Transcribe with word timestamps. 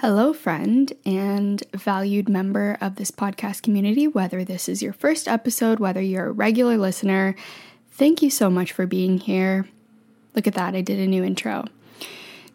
Hello, 0.00 0.32
friend 0.32 0.92
and 1.04 1.60
valued 1.74 2.28
member 2.28 2.78
of 2.80 2.94
this 2.94 3.10
podcast 3.10 3.62
community, 3.64 4.06
whether 4.06 4.44
this 4.44 4.68
is 4.68 4.80
your 4.80 4.92
first 4.92 5.26
episode, 5.26 5.80
whether 5.80 6.00
you're 6.00 6.26
a 6.26 6.30
regular 6.30 6.76
listener, 6.76 7.34
thank 7.90 8.22
you 8.22 8.30
so 8.30 8.48
much 8.48 8.70
for 8.70 8.86
being 8.86 9.18
here. 9.18 9.66
Look 10.36 10.46
at 10.46 10.54
that, 10.54 10.76
I 10.76 10.82
did 10.82 11.00
a 11.00 11.06
new 11.08 11.24
intro. 11.24 11.64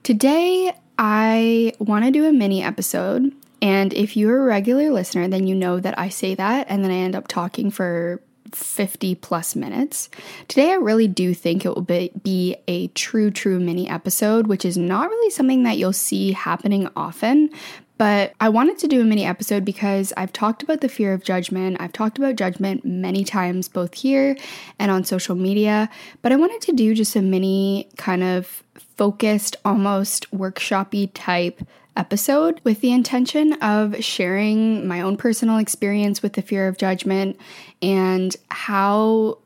Today, 0.04 0.74
I 0.98 1.74
want 1.80 2.06
to 2.06 2.12
do 2.12 2.26
a 2.26 2.32
mini 2.32 2.64
episode, 2.64 3.34
and 3.62 3.94
if 3.94 4.16
you're 4.16 4.44
a 4.44 4.46
regular 4.46 4.90
listener, 4.90 5.28
then 5.28 5.46
you 5.46 5.54
know 5.54 5.82
that 5.82 6.00
I 6.00 6.08
say 6.08 6.36
that 6.36 6.68
and 6.70 6.82
then 6.82 6.92
I 6.92 6.96
end 6.96 7.14
up 7.14 7.28
talking 7.28 7.72
for 7.72 8.22
50 8.56 9.16
plus 9.16 9.56
minutes. 9.56 10.10
Today, 10.48 10.72
I 10.72 10.76
really 10.76 11.08
do 11.08 11.34
think 11.34 11.66
it 11.66 11.76
will 11.76 11.82
be, 11.82 12.12
be 12.24 12.58
a 12.68 12.88
true, 12.90 13.32
true 13.32 13.60
mini 13.60 13.90
episode, 13.90 14.48
which 14.48 14.66
is 14.66 14.78
not 14.78 15.10
really 15.10 15.30
something 15.30 15.64
that 15.64 15.78
you'll 15.78 15.94
see 15.94 16.32
happening 16.32 16.88
often. 16.96 17.50
But 17.98 18.34
I 18.40 18.50
wanted 18.50 18.80
to 18.80 18.88
do 18.88 19.02
a 19.02 19.06
mini 19.06 19.24
episode 19.24 19.64
because 19.64 20.12
I've 20.18 20.34
talked 20.34 20.64
about 20.64 20.82
the 20.82 20.90
fear 20.90 21.14
of 21.14 21.24
judgment. 21.24 21.78
I've 21.80 21.94
talked 21.94 22.18
about 22.18 22.36
judgment 22.36 22.84
many 22.84 23.24
times, 23.24 23.70
both 23.70 23.94
here 23.94 24.36
and 24.80 24.92
on 24.92 25.04
social 25.04 25.36
media. 25.36 25.90
But 26.22 26.32
I 26.32 26.36
wanted 26.36 26.62
to 26.62 26.74
do 26.74 26.96
just 26.96 27.16
a 27.16 27.22
mini 27.22 27.88
kind 27.98 28.24
of 28.24 28.64
focused, 28.98 29.56
almost 29.64 30.30
workshopy 30.32 31.12
type 31.14 31.62
episode 31.96 32.60
with 32.64 32.82
the 32.82 32.92
intention 32.92 33.54
of 33.54 34.04
sharing 34.04 34.88
my 34.88 35.02
own 35.02 35.18
personal 35.18 35.58
experience 35.58 36.22
with 36.22 36.34
the 36.34 36.42
fear 36.42 36.68
of 36.68 36.78
judgment 36.78 37.40
and 37.82 38.36
how 38.50 39.38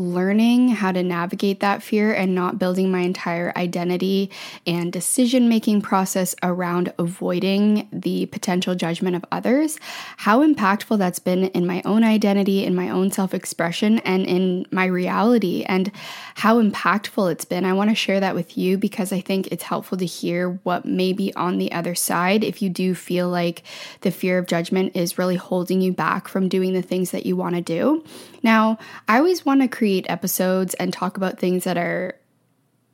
learning 0.00 0.70
how 0.70 0.90
to 0.90 1.02
navigate 1.02 1.60
that 1.60 1.82
fear 1.82 2.12
and 2.12 2.34
not 2.34 2.58
building 2.58 2.90
my 2.90 3.00
entire 3.00 3.52
identity 3.56 4.30
and 4.66 4.92
decision 4.92 5.48
making 5.48 5.82
process 5.82 6.34
around 6.42 6.92
avoiding 6.98 7.88
the 7.92 8.26
potential 8.26 8.74
judgment 8.74 9.14
of 9.14 9.24
others, 9.30 9.78
how 10.16 10.44
impactful 10.44 10.98
that's 10.98 11.18
been 11.18 11.44
in 11.44 11.66
my 11.66 11.82
own 11.84 12.02
identity, 12.02 12.64
in 12.64 12.74
my 12.74 12.88
own 12.88 13.10
self 13.10 13.34
expression, 13.34 13.98
and 14.00 14.26
in 14.26 14.66
my 14.70 14.86
reality, 14.86 15.62
and 15.64 15.92
how 16.36 16.60
impactful 16.60 17.30
it's 17.30 17.44
been. 17.44 17.64
I 17.64 17.74
want 17.74 17.90
to 17.90 17.96
share 17.96 18.20
that 18.20 18.34
with 18.34 18.56
you 18.56 18.78
because 18.78 19.12
I 19.12 19.20
think 19.20 19.48
it's 19.48 19.64
helpful 19.64 19.98
to 19.98 20.06
hear 20.06 20.58
what 20.62 20.84
may 20.84 21.12
be 21.12 21.34
on 21.34 21.58
the 21.58 21.72
other 21.72 21.94
side 21.94 22.42
if 22.42 22.62
you 22.62 22.70
do 22.70 22.94
feel 22.94 23.28
like 23.28 23.62
the 24.00 24.10
fear 24.10 24.38
of 24.38 24.46
judgment 24.46 24.96
is 24.96 25.18
really 25.18 25.36
holding 25.36 25.80
you 25.80 25.92
back 25.92 26.26
from 26.26 26.48
doing 26.48 26.72
the 26.72 26.82
things 26.82 27.10
that 27.10 27.26
you 27.26 27.36
want 27.36 27.54
to 27.56 27.60
do. 27.60 28.02
Now, 28.42 28.78
I 29.08 29.18
always 29.18 29.44
want 29.44 29.62
to 29.62 29.68
create 29.68 30.06
episodes 30.08 30.74
and 30.74 30.92
talk 30.92 31.16
about 31.16 31.38
things 31.38 31.64
that 31.64 31.76
are 31.76 32.16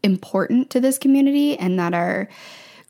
important 0.02 0.70
to 0.70 0.80
this 0.80 0.98
community 0.98 1.58
and 1.58 1.78
that 1.78 1.94
are 1.94 2.28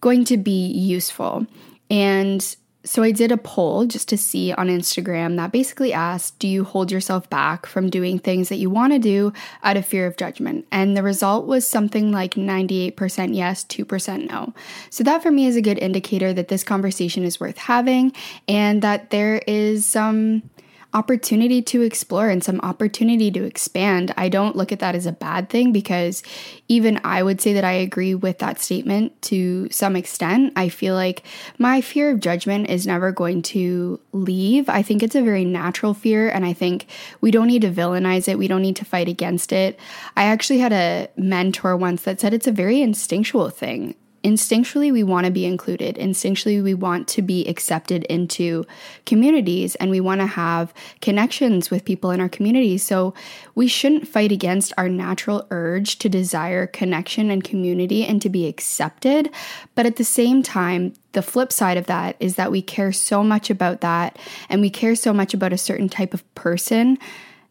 going 0.01 0.25
to 0.27 0.37
be 0.37 0.67
useful. 0.69 1.47
And 1.91 2.57
so 2.87 3.03
I 3.03 3.11
did 3.11 3.33
a 3.33 3.37
poll 3.37 3.85
just 3.87 4.09
to 4.11 4.17
see 4.17 4.53
on 4.53 4.69
Instagram 4.69 5.37
that 5.37 5.51
basically 5.51 5.93
asked 5.93 6.39
Do 6.39 6.47
you 6.47 6.63
hold 6.63 6.93
yourself 6.93 7.29
back 7.29 7.67
from 7.67 7.91
doing 7.91 8.19
things 8.19 8.49
that 8.49 8.57
you 8.57 8.71
want 8.71 8.93
to 8.93 9.01
do 9.01 9.33
out 9.65 9.77
of 9.77 9.85
fear 9.85 10.07
of 10.07 10.17
judgment? 10.17 10.67
And 10.71 10.97
the 10.97 11.03
result 11.03 11.47
was 11.47 11.67
something 11.67 12.13
like 12.13 12.35
98% 12.35 13.35
yes, 13.35 13.65
2% 13.65 14.31
no. 14.31 14.55
So 14.91 15.03
that 15.03 15.23
for 15.23 15.33
me 15.33 15.47
is 15.47 15.57
a 15.57 15.63
good 15.63 15.79
indicator 15.79 16.33
that 16.33 16.49
this 16.49 16.63
conversation 16.63 17.25
is 17.25 17.41
worth 17.41 17.59
having 17.59 18.13
and 18.47 18.83
that 18.83 19.11
there 19.11 19.43
is 19.47 19.85
some. 19.85 20.07
Um, 20.07 20.51
opportunity 20.97 21.61
to 21.61 21.83
explore 21.83 22.31
and 22.31 22.43
some 22.43 22.59
opportunity 22.63 23.31
to 23.31 23.45
expand. 23.45 24.15
I 24.17 24.31
don't 24.31 24.57
look 24.57 24.73
at 24.73 24.79
that 24.79 24.95
as 24.95 25.05
a 25.05 25.13
bad 25.13 25.51
thing 25.51 25.71
because 25.71 26.23
even 26.69 26.99
I 27.05 27.23
would 27.23 27.39
say 27.39 27.53
that 27.53 27.65
I 27.65 27.73
agree 27.73 28.15
with 28.15 28.39
that 28.39 28.59
statement 28.59 29.21
to 29.23 29.69
some 29.71 29.95
extent. 29.95 30.55
I 30.57 30.71
feel 30.71 30.95
like 30.95 31.23
my 31.59 31.83
fear 31.83 32.11
of 32.11 32.21
judgment 32.21 32.71
is 32.71 32.87
never 32.87 33.13
going 33.13 33.43
to 33.43 34.01
leave. 34.13 34.71
I 34.71 34.81
think 34.81 35.03
it's 35.03 35.15
a 35.15 35.23
very 35.23 35.45
natural 35.45 35.93
fear, 35.93 36.31
and 36.31 36.47
I 36.47 36.55
think 36.55 36.87
we 37.21 37.31
don't 37.31 37.47
need 37.47 37.63
to 37.63 37.71
villainize 37.71 38.27
it, 38.27 38.39
we 38.39 38.49
don't 38.49 38.63
need 38.63 38.77
to 38.77 38.87
fight 38.87 39.09
against 39.09 39.53
it. 39.53 39.79
I 40.17 40.25
actually 40.25 40.61
had 40.61 40.73
a 40.73 41.09
mentor 41.17 41.77
once 41.77 42.05
that 42.05 42.21
said 42.21 42.33
it's 42.33 42.47
a 42.47 42.53
very 42.53 42.81
instinctual 42.81 43.51
thing 43.51 43.95
instinctually 44.27 44.93
we 44.93 45.05
want 45.05 45.25
to 45.25 45.31
be 45.31 45.47
included. 45.47 45.95
Instinctually 45.95 46.61
we 46.61 46.75
want 46.75 47.07
to 47.07 47.23
be 47.23 47.47
accepted 47.47 48.03
into 48.05 48.67
communities 49.05 49.77
and 49.77 49.89
we 49.89 50.01
want 50.01 50.21
to 50.21 50.27
have 50.27 50.75
connections 51.01 51.71
with 51.71 51.85
people 51.85 52.11
in 52.11 52.21
our 52.21 52.29
community. 52.29 52.77
So 52.77 53.15
we 53.55 53.69
shouldn't 53.69 54.09
fight 54.09 54.33
against 54.33 54.73
our 54.77 54.89
natural 54.89 55.47
urge 55.53 55.99
to 56.01 56.09
desire 56.09 56.67
connection 56.67 57.31
and 57.31 57.45
community 57.45 58.05
and 58.05 58.21
to 58.21 58.29
be 58.29 58.49
accepted. 58.49 59.31
But 59.77 59.87
at 59.87 59.95
the 59.95 60.05
same 60.05 60.43
time, 60.43 60.95
the 61.13 61.23
flip 61.23 61.53
side 61.53 61.77
of 61.77 61.87
that 61.87 62.17
is 62.19 62.35
that 62.35 62.51
we 62.51 62.63
care 62.63 62.91
so 62.91 63.23
much 63.23 63.49
about 63.49 63.81
that 63.83 64.19
and 64.49 64.61
we 64.61 64.71
care 64.71 64.97
so 64.97 65.13
much 65.13 65.35
about 65.35 65.53
a 65.53 65.59
certain 65.59 65.89
type 65.89 66.13
of 66.13 66.35
person 66.35 66.99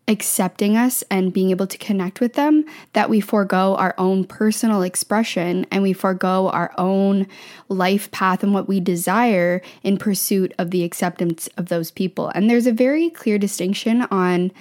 accepting 0.08 0.78
us 0.78 1.04
and 1.10 1.34
being 1.34 1.50
able 1.50 1.66
to 1.66 1.78
connect 1.78 2.20
with 2.20 2.34
them 2.34 2.64
that 2.94 3.10
we 3.10 3.20
forego 3.20 3.76
our 3.76 3.96
own 3.98 4.24
personal 4.24 4.84
expression 4.84 5.66
and 5.72 5.82
we 5.82 5.94
forego 5.94 6.50
our 6.50 6.72
own 6.78 7.26
life 7.70 8.12
path 8.12 8.44
and 8.44 8.54
what 8.54 8.68
we 8.68 8.80
desire 8.80 9.62
in 9.84 9.98
pursuit 9.98 10.54
of 10.60 10.70
the 10.72 10.84
acceptance 10.84 11.48
of 11.58 11.70
those 11.70 11.90
people. 11.90 12.32
And 12.36 12.50
there's 12.50 12.68
a 12.68 12.72
very 12.72 13.10
clear 13.10 13.40
distinction 13.40 14.04
on 14.04 14.52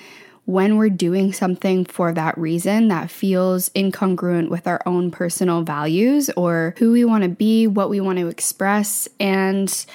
when 0.47 0.77
we're 0.77 0.91
doing 0.91 1.33
something 1.33 1.85
for 1.85 2.13
that 2.13 2.37
reason 2.37 2.89
that 2.89 3.11
feels 3.11 3.71
incongruent 3.71 4.51
with 4.51 4.67
our 4.67 4.81
own 4.85 5.11
personal 5.11 5.63
values 5.63 6.31
or 6.37 6.75
who 6.79 6.93
we 6.93 7.05
want 7.05 7.23
to 7.23 7.31
be, 7.31 7.67
what 7.67 7.89
we 7.89 8.01
want 8.01 8.19
to 8.19 8.29
express. 8.29 9.09
And 9.19 9.87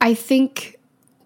I 0.00 0.14
think 0.14 0.78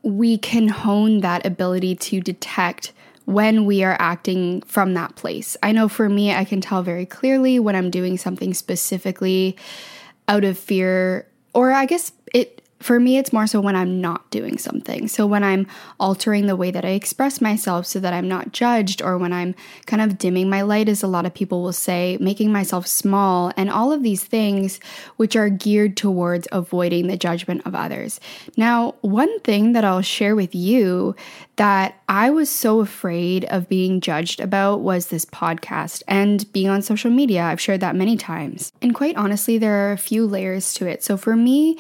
we 0.03 0.39
can 0.39 0.69
hone 0.69 1.21
that 1.21 1.45
ability 1.47 1.97
to 1.97 2.21
detect 2.21 2.93
when 3.25 3.65
we 3.65 3.85
are 3.85 3.97
acting 3.99 4.63
from 4.63 4.95
that 4.95 5.15
place. 5.17 5.57
I 5.63 5.73
know 5.73 5.89
for 5.89 6.09
me, 6.09 6.33
I 6.35 6.45
can 6.45 6.61
tell 6.61 6.83
very 6.83 7.07
clearly 7.07 7.59
when 7.59 7.77
I'm 7.77 7.91
doing 7.91 8.19
something 8.19 8.55
specifically 8.55 9.57
out 10.29 10.45
of 10.45 10.59
fear, 10.59 11.27
or 11.55 11.73
I 11.73 11.87
guess 11.87 12.13
for 12.83 13.01
me, 13.01 13.17
it's 13.17 13.33
more 13.33 13.47
so 13.47 13.61
when 13.61 13.77
I'm 13.77 14.01
not 14.01 14.31
doing 14.31 14.59
something. 14.59 15.09
So 15.09 15.27
when 15.27 15.45
I'm 15.45 15.67
altering 15.99 16.47
the 16.47 16.57
way 16.57 16.71
that 16.71 16.85
I 16.85 16.91
express 16.91 17.41
myself 17.41 17.87
so 17.87 18.01
that 18.01 18.13
I'm 18.13 18.29
not 18.29 18.53
judged, 18.53 19.01
or 19.01 19.17
when 19.17 19.33
I'm 19.33 19.55
kind 19.87 20.03
of 20.03 20.19
dimming 20.19 20.51
my 20.51 20.63
light, 20.63 20.89
as 20.89 21.03
a 21.03 21.07
lot 21.07 21.27
of 21.27 21.35
people 21.35 21.63
will 21.63 21.73
say, 21.73 22.19
making 22.21 22.53
myself 22.53 22.87
small, 22.87 23.53
and 23.57 23.71
all 23.71 23.93
of 23.93 24.03
these 24.03 24.25
things 24.25 24.81
which 25.17 25.37
are 25.37 25.49
geared 25.49 25.97
towards 25.97 26.49
avoiding 26.53 27.07
the 27.07 27.17
judgment 27.17 27.63
of 27.65 27.75
others. 27.75 28.21
Now, 28.57 28.97
one 29.01 29.41
thing 29.41 29.73
that 29.73 29.85
I'll 29.85 30.03
share 30.03 30.35
with 30.35 30.55
you 30.55 31.15
that 31.57 31.95
I 32.09 32.31
was 32.31 32.51
so 32.51 32.81
afraid 32.81 33.45
of 33.45 33.69
being 33.69 34.01
judged 34.01 34.41
about 34.41 34.81
was 34.81 35.07
this 35.07 35.25
podcast 35.25 36.03
and 36.09 36.51
being 36.53 36.69
on 36.69 36.83
social 36.83 37.11
media. 37.11 37.43
I've 37.43 37.61
shared 37.61 37.81
that 37.81 37.95
many 37.95 38.17
times. 38.17 38.73
And 38.81 38.95
quite 38.95 39.17
honestly, 39.17 39.59
there 39.59 39.89
are 39.89 39.93
a 39.93 39.99
few 39.99 40.27
layers 40.27 40.73
to 40.75 40.87
it. 40.87 41.05
So 41.05 41.17
for 41.17 41.37
me, 41.37 41.79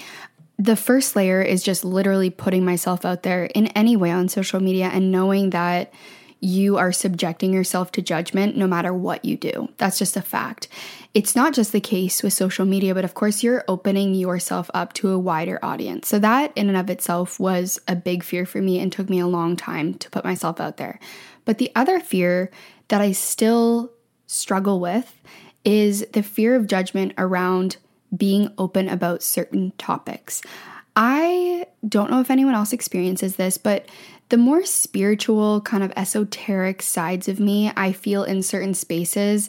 the 0.62 0.76
first 0.76 1.16
layer 1.16 1.42
is 1.42 1.64
just 1.64 1.84
literally 1.84 2.30
putting 2.30 2.64
myself 2.64 3.04
out 3.04 3.24
there 3.24 3.46
in 3.46 3.66
any 3.68 3.96
way 3.96 4.12
on 4.12 4.28
social 4.28 4.60
media 4.60 4.88
and 4.92 5.10
knowing 5.10 5.50
that 5.50 5.92
you 6.38 6.76
are 6.76 6.92
subjecting 6.92 7.52
yourself 7.52 7.90
to 7.92 8.02
judgment 8.02 8.56
no 8.56 8.68
matter 8.68 8.94
what 8.94 9.24
you 9.24 9.36
do. 9.36 9.68
That's 9.78 9.98
just 9.98 10.16
a 10.16 10.22
fact. 10.22 10.68
It's 11.14 11.34
not 11.34 11.52
just 11.52 11.72
the 11.72 11.80
case 11.80 12.22
with 12.22 12.32
social 12.32 12.64
media, 12.64 12.94
but 12.94 13.04
of 13.04 13.14
course, 13.14 13.42
you're 13.42 13.64
opening 13.66 14.14
yourself 14.14 14.70
up 14.72 14.92
to 14.94 15.10
a 15.10 15.18
wider 15.18 15.58
audience. 15.64 16.06
So, 16.06 16.20
that 16.20 16.52
in 16.54 16.68
and 16.68 16.76
of 16.76 16.90
itself 16.90 17.40
was 17.40 17.80
a 17.88 17.96
big 17.96 18.22
fear 18.22 18.46
for 18.46 18.62
me 18.62 18.78
and 18.78 18.92
took 18.92 19.10
me 19.10 19.18
a 19.18 19.26
long 19.26 19.56
time 19.56 19.94
to 19.94 20.10
put 20.10 20.24
myself 20.24 20.60
out 20.60 20.76
there. 20.76 21.00
But 21.44 21.58
the 21.58 21.72
other 21.74 21.98
fear 21.98 22.50
that 22.86 23.00
I 23.00 23.12
still 23.12 23.92
struggle 24.26 24.78
with 24.78 25.20
is 25.64 26.06
the 26.12 26.22
fear 26.22 26.54
of 26.54 26.68
judgment 26.68 27.14
around 27.18 27.78
being 28.16 28.52
open 28.58 28.88
about 28.88 29.22
certain 29.22 29.72
topics. 29.78 30.42
I 30.94 31.66
don't 31.88 32.10
know 32.10 32.20
if 32.20 32.30
anyone 32.30 32.54
else 32.54 32.72
experiences 32.72 33.36
this, 33.36 33.56
but 33.56 33.86
the 34.28 34.36
more 34.36 34.64
spiritual, 34.64 35.60
kind 35.62 35.82
of 35.82 35.92
esoteric 35.96 36.82
sides 36.82 37.28
of 37.28 37.40
me, 37.40 37.70
I 37.76 37.92
feel 37.92 38.24
in 38.24 38.42
certain 38.42 38.74
spaces 38.74 39.48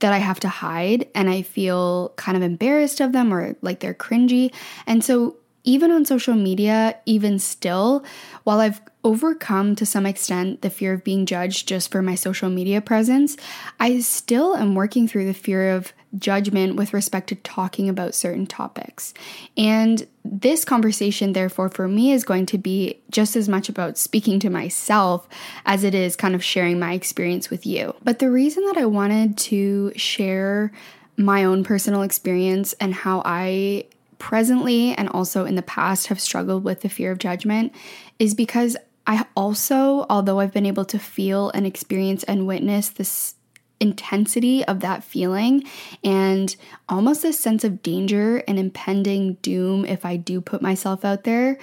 that 0.00 0.12
I 0.12 0.18
have 0.18 0.40
to 0.40 0.48
hide 0.48 1.08
and 1.14 1.30
I 1.30 1.42
feel 1.42 2.12
kind 2.16 2.36
of 2.36 2.42
embarrassed 2.42 3.00
of 3.00 3.12
them 3.12 3.32
or 3.32 3.56
like 3.62 3.80
they're 3.80 3.94
cringy. 3.94 4.52
And 4.86 5.04
so, 5.04 5.36
even 5.64 5.92
on 5.92 6.04
social 6.04 6.34
media, 6.34 6.96
even 7.06 7.38
still, 7.38 8.04
while 8.42 8.58
I've 8.58 8.80
overcome 9.04 9.76
to 9.76 9.86
some 9.86 10.06
extent 10.06 10.62
the 10.62 10.70
fear 10.70 10.92
of 10.92 11.04
being 11.04 11.24
judged 11.24 11.68
just 11.68 11.92
for 11.92 12.02
my 12.02 12.16
social 12.16 12.50
media 12.50 12.80
presence, 12.80 13.36
I 13.78 14.00
still 14.00 14.56
am 14.56 14.74
working 14.74 15.06
through 15.06 15.26
the 15.26 15.34
fear 15.34 15.70
of 15.70 15.92
judgment 16.18 16.76
with 16.76 16.92
respect 16.92 17.28
to 17.28 17.34
talking 17.36 17.88
about 17.88 18.14
certain 18.14 18.46
topics. 18.46 19.14
And 19.56 20.06
this 20.24 20.64
conversation, 20.64 21.32
therefore, 21.32 21.68
for 21.68 21.88
me 21.88 22.12
is 22.12 22.24
going 22.24 22.46
to 22.46 22.58
be 22.58 23.00
just 23.10 23.34
as 23.34 23.48
much 23.48 23.68
about 23.68 23.98
speaking 23.98 24.38
to 24.40 24.50
myself 24.50 25.28
as 25.64 25.84
it 25.84 25.94
is 25.94 26.16
kind 26.16 26.34
of 26.34 26.44
sharing 26.44 26.78
my 26.78 26.92
experience 26.92 27.50
with 27.50 27.66
you. 27.66 27.94
But 28.04 28.18
the 28.18 28.30
reason 28.30 28.64
that 28.66 28.76
I 28.76 28.86
wanted 28.86 29.38
to 29.38 29.92
share 29.96 30.72
my 31.16 31.44
own 31.44 31.64
personal 31.64 32.02
experience 32.02 32.72
and 32.74 32.94
how 32.94 33.22
I 33.24 33.86
presently 34.18 34.94
and 34.94 35.08
also 35.08 35.44
in 35.44 35.56
the 35.56 35.62
past 35.62 36.06
have 36.06 36.20
struggled 36.20 36.62
with 36.62 36.82
the 36.82 36.88
fear 36.88 37.10
of 37.10 37.18
judgment 37.18 37.74
is 38.18 38.34
because 38.34 38.76
I 39.06 39.26
also, 39.36 40.06
although 40.08 40.38
I've 40.38 40.52
been 40.52 40.66
able 40.66 40.84
to 40.86 40.98
feel 40.98 41.50
and 41.50 41.66
experience 41.66 42.22
and 42.24 42.46
witness 42.46 42.88
this 42.88 43.34
intensity 43.82 44.64
of 44.64 44.80
that 44.80 45.02
feeling 45.02 45.64
and 46.02 46.56
almost 46.88 47.24
a 47.24 47.32
sense 47.32 47.64
of 47.64 47.82
danger 47.82 48.38
and 48.48 48.58
impending 48.58 49.34
doom 49.42 49.84
if 49.84 50.06
I 50.06 50.16
do 50.16 50.40
put 50.40 50.62
myself 50.62 51.04
out 51.04 51.24
there, 51.24 51.58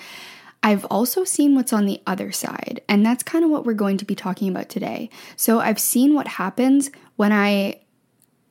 I've 0.62 0.84
also 0.86 1.24
seen 1.24 1.56
what's 1.56 1.72
on 1.72 1.86
the 1.86 2.02
other 2.06 2.34
side. 2.34 2.82
And 2.90 3.06
that's 3.06 3.24
kind 3.24 3.46
of 3.46 3.50
what 3.50 3.66
we're 3.66 3.74
going 3.74 3.98
to 3.98 4.06
be 4.06 4.16
talking 4.16 4.50
about 4.50 4.68
today. 4.68 5.10
So 5.38 5.62
I've 5.62 5.80
seen 5.80 6.14
what 6.14 6.28
happens 6.28 6.92
when 7.16 7.32
I 7.32 7.80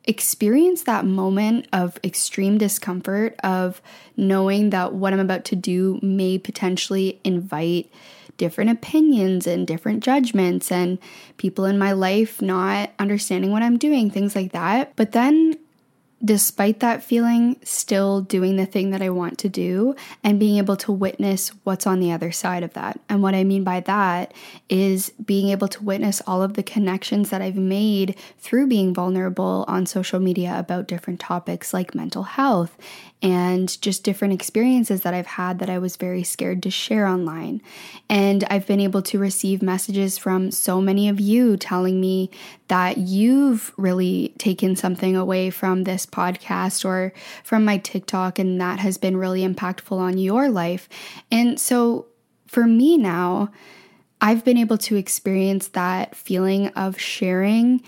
experience 0.05 0.85
that 0.85 1.05
moment 1.05 1.69
of 1.71 2.01
extreme 2.03 2.57
discomfort 2.57 3.39
of 3.45 3.83
knowing 4.17 4.71
that 4.71 4.95
what 4.95 5.13
I'm 5.13 5.21
about 5.21 5.45
to 5.47 5.57
do 5.57 6.01
may 6.03 6.39
potentially 6.39 7.21
invite 7.25 7.93
different 8.39 8.71
opinions 8.71 9.47
and 9.47 9.67
different 9.67 10.03
judgments 10.03 10.73
and 10.73 10.99
people 11.37 11.67
in 11.67 11.79
my 11.79 11.93
life 11.93 12.41
not 12.41 12.91
understanding 12.99 13.53
what 13.53 13.63
I'm 13.63 13.77
doing, 13.77 14.11
things 14.11 14.35
like 14.35 14.53
that. 14.53 14.97
But 14.97 15.13
then 15.13 15.59
despite 16.25 16.81
that 16.81 17.03
feeling, 17.03 17.57
still 17.63 18.21
doing 18.23 18.57
the 18.57 18.67
thing 18.67 18.91
that 18.91 19.03
I 19.03 19.11
want 19.11 19.39
to 19.39 19.49
do 19.49 19.95
and 20.25 20.41
being 20.41 20.59
able 20.59 20.77
to 20.79 20.91
witness 20.93 21.51
what's 21.63 21.87
on 21.87 22.01
the 22.01 22.11
other 22.11 22.33
side 22.33 22.63
of 22.63 22.75
that. 22.75 22.99
And 23.09 23.23
what 23.23 23.35
I 23.35 23.45
mean 23.45 23.63
by 23.63 23.81
that 23.81 24.35
is 24.69 25.11
being 25.25 25.51
able 25.51 25.69
to 25.69 25.85
witness 25.85 26.21
all 26.27 26.43
of 26.43 26.55
the 26.55 26.63
connections 26.63 27.31
that 27.31 27.43
I've 27.43 27.57
made 27.57 28.17
through 28.39 28.67
being 28.67 28.93
vulnerable 28.93 29.65
on 29.69 29.87
social 29.87 30.19
media 30.19 30.59
about 30.59 30.89
different 30.89 31.21
topics 31.21 31.73
like 31.73 31.95
mental 31.95 32.25
health 32.25 32.77
and 33.21 33.81
just 33.83 34.05
different 34.05 34.33
experiences 34.33 35.01
that 35.01 35.13
I've 35.13 35.27
had 35.27 35.59
that 35.59 35.69
I 35.69 35.79
was 35.79 35.97
very 35.97 36.23
scared 36.23 36.63
to 36.63 36.71
share 36.71 37.07
online. 37.07 37.61
And 38.09 38.45
I've 38.49 38.67
been 38.67 38.81
able 38.81 39.03
to 39.03 39.19
receive 39.19 39.61
messages 39.61 40.19
from 40.19 40.53
so 40.53 40.81
many 40.81 41.09
of 41.09 41.19
you 41.19 41.57
telling 41.57 42.01
me 42.01 42.31
that 42.69 42.99
you've 42.99 43.73
really 43.77 44.35
taken 44.39 44.77
something 44.77 45.17
away 45.17 45.51
from 45.51 45.85
this 45.85 46.07
podcast 46.07 46.85
or 46.85 47.13
from 47.43 47.65
my 47.65 47.79
TikTok, 47.79 48.39
and 48.39 48.61
that 48.61 48.79
has 48.79 48.99
been 48.99 49.17
really 49.17 49.47
impactful 49.47 49.99
on 49.99 50.19
your 50.19 50.49
life. 50.49 50.89
And 51.31 51.59
so 51.59 52.07
for 52.47 52.67
me 52.67 52.97
now, 52.97 53.51
I've 54.21 54.45
been 54.45 54.59
able 54.59 54.79
to 54.79 54.97
experience 54.97 55.69
that 55.69 56.15
feeling 56.15 56.69
of 56.69 57.01
sharing 57.01 57.83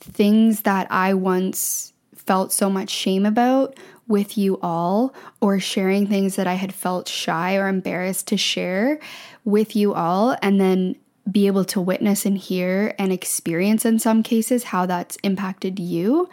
things 0.00 0.62
that 0.62 0.86
I 0.90 1.14
once 1.14 1.92
felt 2.14 2.52
so 2.52 2.68
much 2.68 2.90
shame 2.90 3.24
about 3.24 3.76
with 4.08 4.38
you 4.38 4.58
all 4.62 5.14
or 5.40 5.58
sharing 5.58 6.06
things 6.06 6.36
that 6.36 6.46
I 6.46 6.54
had 6.54 6.72
felt 6.72 7.08
shy 7.08 7.56
or 7.56 7.68
embarrassed 7.68 8.28
to 8.28 8.36
share 8.36 8.98
with 9.44 9.74
you 9.74 9.94
all 9.94 10.36
and 10.42 10.60
then 10.60 10.96
be 11.30 11.46
able 11.46 11.64
to 11.64 11.80
witness 11.80 12.24
and 12.24 12.38
hear 12.38 12.94
and 12.98 13.12
experience 13.12 13.84
in 13.84 13.98
some 13.98 14.22
cases 14.22 14.64
how 14.64 14.86
that's 14.86 15.16
impacted 15.16 15.78
you. 15.78 16.28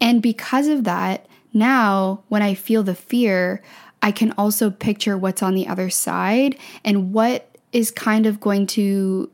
And 0.00 0.22
because 0.22 0.66
of 0.66 0.84
that, 0.84 1.26
now 1.52 2.22
when 2.28 2.42
I 2.42 2.54
feel 2.54 2.82
the 2.82 2.94
fear, 2.94 3.62
I 4.02 4.12
can 4.12 4.32
also 4.32 4.70
picture 4.70 5.16
what's 5.16 5.42
on 5.42 5.54
the 5.54 5.68
other 5.68 5.90
side 5.90 6.56
and 6.84 7.12
what 7.12 7.56
is 7.72 7.90
kind 7.90 8.26
of 8.26 8.40
going 8.40 8.66
to 8.68 9.30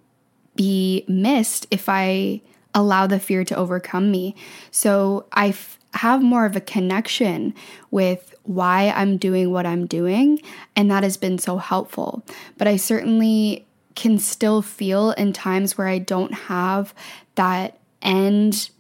be 0.57 1.05
missed 1.09 1.67
if 1.71 1.89
I 1.89 2.43
allow 2.75 3.07
the 3.07 3.21
fear 3.21 3.45
to 3.45 3.57
overcome 3.57 4.11
me. 4.11 4.35
So 4.71 5.27
I 5.33 5.49
f- 5.49 5.79
have 5.95 6.23
more 6.23 6.47
of 6.47 6.57
a 6.57 6.61
connection 6.61 7.55
with 7.91 8.35
why 8.45 8.93
I'm 8.95 9.17
doing 9.17 9.51
what 9.51 9.67
I'm 9.67 9.87
doing, 9.87 10.41
and 10.77 10.91
that 10.91 11.03
has 11.03 11.17
been 11.17 11.39
so 11.39 11.59
helpful. 11.59 12.25
But 12.59 12.69
I 12.69 12.77
certainly 12.77 13.67
can 13.95 14.19
still 14.19 14.63
feel 14.63 15.11
in 15.13 15.33
times 15.33 15.77
where 15.77 15.89
I 15.89 15.99
don't 15.99 16.33
have 16.33 16.95
that 17.35 17.79
end 18.03 18.71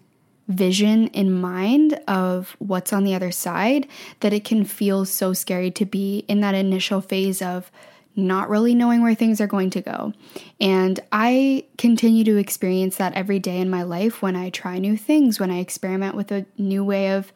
vision 0.48 1.06
in 1.08 1.32
mind 1.32 1.94
of 2.08 2.56
what's 2.58 2.92
on 2.92 3.04
the 3.04 3.14
other 3.14 3.30
side 3.30 3.86
that 4.20 4.32
it 4.32 4.44
can 4.44 4.64
feel 4.64 5.04
so 5.04 5.32
scary 5.32 5.70
to 5.70 5.84
be 5.84 6.24
in 6.26 6.40
that 6.40 6.54
initial 6.54 7.00
phase 7.00 7.40
of 7.40 7.70
not 8.16 8.50
really 8.50 8.74
knowing 8.74 9.02
where 9.02 9.14
things 9.14 9.40
are 9.40 9.46
going 9.46 9.70
to 9.70 9.80
go. 9.80 10.12
And 10.60 10.98
I 11.12 11.64
continue 11.78 12.24
to 12.24 12.36
experience 12.36 12.96
that 12.96 13.14
every 13.14 13.38
day 13.38 13.60
in 13.60 13.70
my 13.70 13.82
life 13.82 14.20
when 14.20 14.36
I 14.36 14.50
try 14.50 14.78
new 14.78 14.96
things, 14.96 15.38
when 15.38 15.50
I 15.50 15.58
experiment 15.58 16.16
with 16.16 16.32
a 16.32 16.46
new 16.58 16.84
way 16.84 17.12
of 17.12 17.32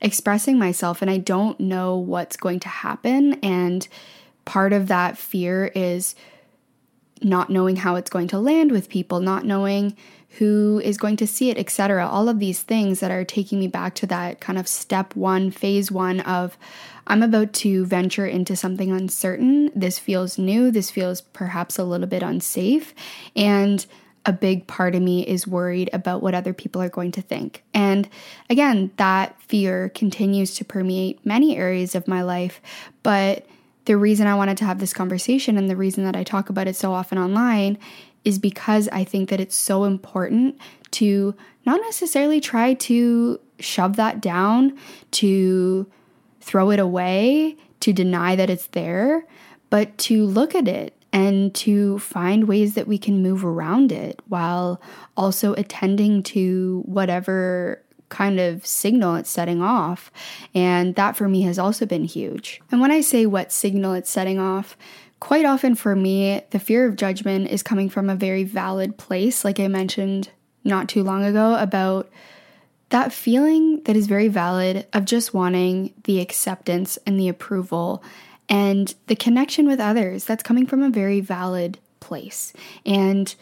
expressing 0.00 0.58
myself, 0.58 1.02
and 1.02 1.10
I 1.10 1.18
don't 1.18 1.58
know 1.60 1.96
what's 1.96 2.36
going 2.36 2.60
to 2.60 2.68
happen. 2.68 3.34
And 3.34 3.86
part 4.44 4.72
of 4.72 4.88
that 4.88 5.18
fear 5.18 5.70
is 5.74 6.14
not 7.22 7.50
knowing 7.50 7.76
how 7.76 7.96
it's 7.96 8.10
going 8.10 8.28
to 8.28 8.38
land 8.38 8.70
with 8.70 8.88
people, 8.88 9.20
not 9.20 9.44
knowing 9.44 9.96
who 10.38 10.80
is 10.84 10.98
going 10.98 11.16
to 11.16 11.26
see 11.26 11.50
it, 11.50 11.58
etc. 11.58 12.06
All 12.06 12.28
of 12.28 12.38
these 12.38 12.62
things 12.62 13.00
that 13.00 13.10
are 13.10 13.24
taking 13.24 13.58
me 13.58 13.66
back 13.66 13.94
to 13.96 14.06
that 14.06 14.40
kind 14.40 14.58
of 14.58 14.68
step 14.68 15.14
one, 15.16 15.50
phase 15.50 15.90
one 15.90 16.20
of 16.20 16.56
I'm 17.06 17.22
about 17.22 17.52
to 17.54 17.86
venture 17.86 18.26
into 18.26 18.54
something 18.54 18.92
uncertain. 18.92 19.70
This 19.74 19.98
feels 19.98 20.38
new. 20.38 20.70
This 20.70 20.90
feels 20.90 21.22
perhaps 21.22 21.78
a 21.78 21.84
little 21.84 22.06
bit 22.06 22.22
unsafe. 22.22 22.94
And 23.34 23.84
a 24.26 24.32
big 24.32 24.66
part 24.66 24.94
of 24.94 25.00
me 25.00 25.26
is 25.26 25.46
worried 25.46 25.88
about 25.92 26.22
what 26.22 26.34
other 26.34 26.52
people 26.52 26.82
are 26.82 26.90
going 26.90 27.12
to 27.12 27.22
think. 27.22 27.62
And 27.72 28.08
again, 28.50 28.90
that 28.96 29.40
fear 29.42 29.88
continues 29.88 30.54
to 30.56 30.64
permeate 30.64 31.24
many 31.24 31.56
areas 31.56 31.94
of 31.94 32.06
my 32.06 32.22
life. 32.22 32.60
But 33.02 33.46
the 33.86 33.96
reason 33.96 34.26
I 34.26 34.34
wanted 34.34 34.58
to 34.58 34.66
have 34.66 34.80
this 34.80 34.92
conversation 34.92 35.56
and 35.56 35.70
the 35.70 35.76
reason 35.76 36.04
that 36.04 36.14
I 36.14 36.24
talk 36.24 36.50
about 36.50 36.68
it 36.68 36.76
so 36.76 36.92
often 36.92 37.16
online 37.16 37.78
is 38.28 38.38
because 38.38 38.90
I 38.92 39.04
think 39.04 39.30
that 39.30 39.40
it's 39.40 39.56
so 39.56 39.84
important 39.84 40.58
to 40.90 41.34
not 41.64 41.80
necessarily 41.80 42.42
try 42.42 42.74
to 42.74 43.40
shove 43.58 43.96
that 43.96 44.20
down, 44.20 44.78
to 45.12 45.90
throw 46.42 46.70
it 46.70 46.78
away, 46.78 47.56
to 47.80 47.92
deny 47.94 48.36
that 48.36 48.50
it's 48.50 48.66
there, 48.68 49.26
but 49.70 49.96
to 49.98 50.26
look 50.26 50.54
at 50.54 50.68
it 50.68 50.94
and 51.10 51.54
to 51.54 51.98
find 52.00 52.46
ways 52.46 52.74
that 52.74 52.86
we 52.86 52.98
can 52.98 53.22
move 53.22 53.46
around 53.46 53.92
it 53.92 54.20
while 54.28 54.78
also 55.16 55.54
attending 55.54 56.22
to 56.22 56.82
whatever 56.84 57.82
kind 58.10 58.38
of 58.38 58.66
signal 58.66 59.14
it's 59.14 59.30
setting 59.30 59.62
off. 59.62 60.10
And 60.54 60.94
that 60.96 61.16
for 61.16 61.30
me 61.30 61.42
has 61.42 61.58
also 61.58 61.86
been 61.86 62.04
huge. 62.04 62.60
And 62.70 62.82
when 62.82 62.90
I 62.90 63.00
say 63.00 63.24
what 63.24 63.52
signal 63.52 63.94
it's 63.94 64.10
setting 64.10 64.38
off, 64.38 64.76
quite 65.20 65.44
often 65.44 65.74
for 65.74 65.96
me, 65.96 66.42
the 66.50 66.58
fear 66.58 66.86
of 66.86 66.96
judgment 66.96 67.48
is 67.48 67.62
coming 67.62 67.88
from 67.88 68.08
a 68.08 68.14
very 68.14 68.44
valid 68.44 68.96
place, 68.96 69.44
like 69.44 69.58
I 69.60 69.68
mentioned 69.68 70.30
not 70.64 70.88
too 70.88 71.02
long 71.02 71.24
ago 71.24 71.56
about 71.56 72.10
that 72.90 73.12
feeling 73.12 73.82
that 73.84 73.96
is 73.96 74.06
very 74.06 74.28
valid 74.28 74.86
of 74.92 75.04
just 75.04 75.34
wanting 75.34 75.92
the 76.04 76.20
acceptance 76.20 76.98
and 77.06 77.18
the 77.18 77.28
approval 77.28 78.02
and 78.48 78.94
the 79.08 79.16
connection 79.16 79.66
with 79.66 79.80
others 79.80 80.24
that's 80.24 80.42
coming 80.42 80.66
from 80.66 80.82
a 80.82 80.90
very 80.90 81.20
valid 81.20 81.78
place. 82.00 82.52
And 82.86 83.34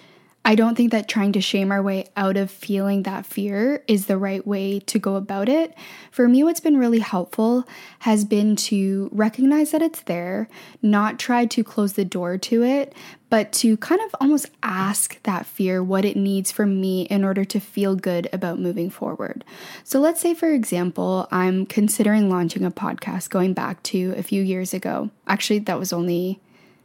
I 0.47 0.55
don't 0.55 0.77
think 0.77 0.93
that 0.93 1.09
trying 1.09 1.33
to 1.33 1.41
shame 1.41 1.73
our 1.73 1.83
way 1.83 2.07
out 2.17 2.37
of 2.37 2.53
feeling 2.53 3.03
that 3.03 3.27
fear 3.27 3.83
is 3.89 4.07
the 4.07 4.17
right 4.17 4.47
way 4.47 4.79
to 4.79 4.97
go 5.01 5.17
about 5.17 5.49
it. 5.49 5.75
For 6.13 6.29
me, 6.29 6.45
what's 6.45 6.61
been 6.61 6.77
really 6.77 7.01
helpful 7.01 7.65
has 7.99 8.25
been 8.25 8.55
to 8.57 9.09
recognize 9.11 9.73
that 9.73 9.83
it's 9.83 10.03
there, 10.03 10.49
not 10.81 11.19
try 11.19 11.47
to 11.47 11.65
close 11.65 11.95
the 11.95 12.05
door 12.05 12.39
to 12.39 12.63
it, 12.63 12.95
but 13.29 13.53
to 13.55 13.77
kind 13.79 14.01
of 14.01 14.15
almost 14.21 14.49
ask 14.63 15.21
that 15.25 15.47
fear 15.47 15.83
what 15.83 16.05
it 16.05 16.17
needs 16.17 16.53
from 16.53 16.81
me 16.81 17.03
in 17.07 17.25
order 17.25 17.45
to 17.45 17.59
feel 17.59 17.97
good 17.97 18.29
about 18.33 18.61
moving 18.61 18.89
forward. 18.89 19.45
So, 19.83 19.99
let's 19.99 20.21
say, 20.21 20.33
for 20.33 20.53
example, 20.53 21.27
I'm 21.33 21.67
considering 21.67 22.31
launching 22.31 22.65
a 22.65 22.71
podcast 22.71 23.31
going 23.31 23.53
back 23.53 23.83
to 23.85 24.15
a 24.17 24.23
few 24.23 24.45
years 24.45 24.73
ago. 24.73 25.11
Actually, 25.27 25.59
that 25.59 25.81
was 25.81 25.93
only 25.93 26.39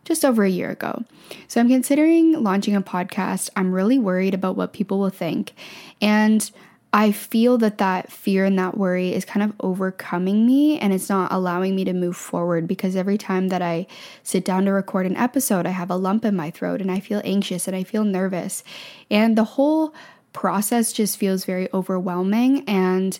just 0.05 0.25
over 0.25 0.43
a 0.43 0.49
year 0.49 0.69
ago. 0.69 1.03
So 1.47 1.59
I'm 1.59 1.69
considering 1.69 2.43
launching 2.43 2.75
a 2.75 2.81
podcast. 2.81 3.49
I'm 3.55 3.71
really 3.71 3.99
worried 3.99 4.33
about 4.33 4.55
what 4.55 4.73
people 4.73 4.99
will 4.99 5.09
think. 5.09 5.53
And 6.01 6.49
I 6.93 7.13
feel 7.13 7.57
that 7.59 7.77
that 7.77 8.11
fear 8.11 8.43
and 8.43 8.59
that 8.59 8.77
worry 8.77 9.13
is 9.13 9.23
kind 9.23 9.43
of 9.43 9.53
overcoming 9.61 10.45
me 10.45 10.77
and 10.77 10.91
it's 10.91 11.07
not 11.07 11.31
allowing 11.31 11.73
me 11.73 11.85
to 11.85 11.93
move 11.93 12.17
forward 12.17 12.67
because 12.67 12.97
every 12.97 13.17
time 13.17 13.47
that 13.47 13.61
I 13.61 13.87
sit 14.23 14.43
down 14.43 14.65
to 14.65 14.73
record 14.73 15.05
an 15.05 15.15
episode, 15.15 15.65
I 15.65 15.69
have 15.69 15.89
a 15.89 15.95
lump 15.95 16.25
in 16.25 16.35
my 16.35 16.51
throat 16.51 16.81
and 16.81 16.91
I 16.91 16.99
feel 16.99 17.21
anxious 17.23 17.65
and 17.65 17.77
I 17.77 17.83
feel 17.83 18.03
nervous. 18.03 18.61
And 19.09 19.37
the 19.37 19.45
whole 19.45 19.93
process 20.33 20.91
just 20.91 21.17
feels 21.17 21.45
very 21.45 21.69
overwhelming 21.73 22.67
and 22.67 23.17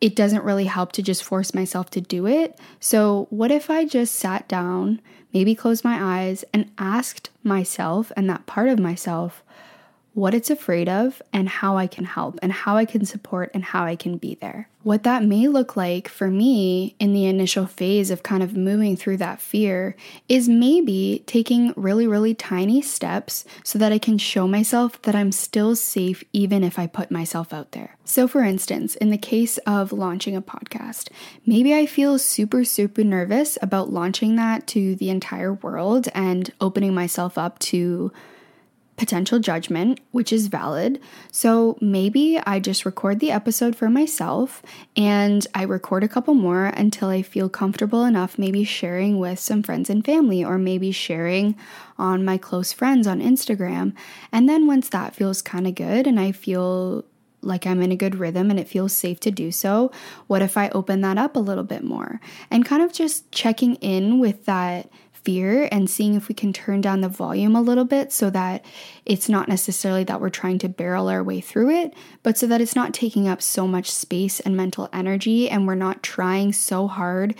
it 0.00 0.14
doesn't 0.14 0.44
really 0.44 0.66
help 0.66 0.92
to 0.92 1.02
just 1.02 1.24
force 1.24 1.54
myself 1.54 1.90
to 1.90 2.00
do 2.00 2.26
it. 2.26 2.58
So, 2.80 3.26
what 3.30 3.50
if 3.50 3.70
I 3.70 3.84
just 3.84 4.14
sat 4.14 4.46
down, 4.48 5.00
maybe 5.32 5.54
closed 5.54 5.84
my 5.84 6.18
eyes, 6.20 6.44
and 6.52 6.70
asked 6.78 7.30
myself 7.42 8.12
and 8.16 8.28
that 8.28 8.46
part 8.46 8.68
of 8.68 8.78
myself 8.78 9.42
what 10.12 10.34
it's 10.34 10.50
afraid 10.50 10.88
of 10.88 11.20
and 11.32 11.48
how 11.48 11.76
I 11.76 11.86
can 11.86 12.04
help 12.04 12.38
and 12.42 12.52
how 12.52 12.76
I 12.76 12.84
can 12.84 13.04
support 13.04 13.50
and 13.54 13.64
how 13.64 13.84
I 13.84 13.96
can 13.96 14.16
be 14.16 14.34
there? 14.34 14.68
What 14.86 15.02
that 15.02 15.24
may 15.24 15.48
look 15.48 15.74
like 15.74 16.06
for 16.06 16.30
me 16.30 16.94
in 17.00 17.12
the 17.12 17.26
initial 17.26 17.66
phase 17.66 18.08
of 18.08 18.22
kind 18.22 18.40
of 18.40 18.56
moving 18.56 18.96
through 18.96 19.16
that 19.16 19.40
fear 19.40 19.96
is 20.28 20.48
maybe 20.48 21.24
taking 21.26 21.74
really, 21.74 22.06
really 22.06 22.32
tiny 22.36 22.80
steps 22.80 23.44
so 23.64 23.80
that 23.80 23.90
I 23.90 23.98
can 23.98 24.16
show 24.16 24.46
myself 24.46 25.02
that 25.02 25.16
I'm 25.16 25.32
still 25.32 25.74
safe 25.74 26.22
even 26.32 26.62
if 26.62 26.78
I 26.78 26.86
put 26.86 27.10
myself 27.10 27.52
out 27.52 27.72
there. 27.72 27.96
So, 28.04 28.28
for 28.28 28.44
instance, 28.44 28.94
in 28.94 29.10
the 29.10 29.18
case 29.18 29.58
of 29.66 29.92
launching 29.92 30.36
a 30.36 30.40
podcast, 30.40 31.08
maybe 31.44 31.74
I 31.74 31.86
feel 31.86 32.16
super, 32.16 32.62
super 32.62 33.02
nervous 33.02 33.58
about 33.60 33.92
launching 33.92 34.36
that 34.36 34.68
to 34.68 34.94
the 34.94 35.10
entire 35.10 35.54
world 35.54 36.06
and 36.14 36.52
opening 36.60 36.94
myself 36.94 37.36
up 37.36 37.58
to 37.58 38.12
potential 38.96 39.38
judgment, 39.38 40.00
which 40.10 40.32
is 40.32 40.46
valid. 40.46 41.00
So 41.30 41.76
maybe 41.80 42.40
I 42.46 42.60
just 42.60 42.86
record 42.86 43.20
the 43.20 43.30
episode 43.30 43.76
for 43.76 43.90
myself 43.90 44.62
and 44.96 45.46
I 45.54 45.64
record 45.64 46.02
a 46.02 46.08
couple 46.08 46.34
more 46.34 46.66
until 46.66 47.08
I 47.08 47.22
feel 47.22 47.48
comfortable 47.48 48.04
enough, 48.04 48.38
maybe 48.38 48.64
sharing 48.64 49.18
with 49.18 49.38
some 49.38 49.62
friends 49.62 49.90
and 49.90 50.04
family, 50.04 50.44
or 50.44 50.58
maybe 50.58 50.92
sharing 50.92 51.56
on 51.98 52.24
my 52.24 52.38
close 52.38 52.72
friends 52.72 53.06
on 53.06 53.20
Instagram. 53.20 53.92
And 54.32 54.48
then 54.48 54.66
once 54.66 54.88
that 54.88 55.14
feels 55.14 55.42
kind 55.42 55.66
of 55.66 55.74
good 55.74 56.06
and 56.06 56.18
I 56.18 56.32
feel 56.32 57.04
like 57.42 57.66
I'm 57.66 57.82
in 57.82 57.92
a 57.92 57.96
good 57.96 58.16
rhythm 58.16 58.50
and 58.50 58.58
it 58.58 58.68
feels 58.68 58.92
safe 58.92 59.20
to 59.20 59.30
do 59.30 59.52
so, 59.52 59.92
what 60.26 60.42
if 60.42 60.56
I 60.56 60.68
open 60.70 61.00
that 61.02 61.18
up 61.18 61.36
a 61.36 61.40
little 61.40 61.64
bit 61.64 61.84
more? 61.84 62.20
And 62.50 62.64
kind 62.64 62.82
of 62.82 62.92
just 62.92 63.30
checking 63.30 63.76
in 63.76 64.18
with 64.18 64.46
that 64.46 64.90
fear 65.26 65.68
and 65.72 65.90
seeing 65.90 66.14
if 66.14 66.28
we 66.28 66.34
can 66.36 66.52
turn 66.52 66.80
down 66.80 67.00
the 67.00 67.08
volume 67.08 67.56
a 67.56 67.60
little 67.60 67.84
bit 67.84 68.12
so 68.12 68.30
that 68.30 68.64
it's 69.04 69.28
not 69.28 69.48
necessarily 69.48 70.04
that 70.04 70.20
we're 70.20 70.30
trying 70.30 70.56
to 70.56 70.68
barrel 70.68 71.08
our 71.08 71.20
way 71.20 71.40
through 71.40 71.68
it, 71.68 71.92
but 72.22 72.38
so 72.38 72.46
that 72.46 72.60
it's 72.60 72.76
not 72.76 72.94
taking 72.94 73.26
up 73.26 73.42
so 73.42 73.66
much 73.66 73.90
space 73.90 74.38
and 74.38 74.56
mental 74.56 74.88
energy 74.92 75.50
and 75.50 75.66
we're 75.66 75.74
not 75.74 76.00
trying 76.00 76.52
so 76.52 76.86
hard 76.86 77.34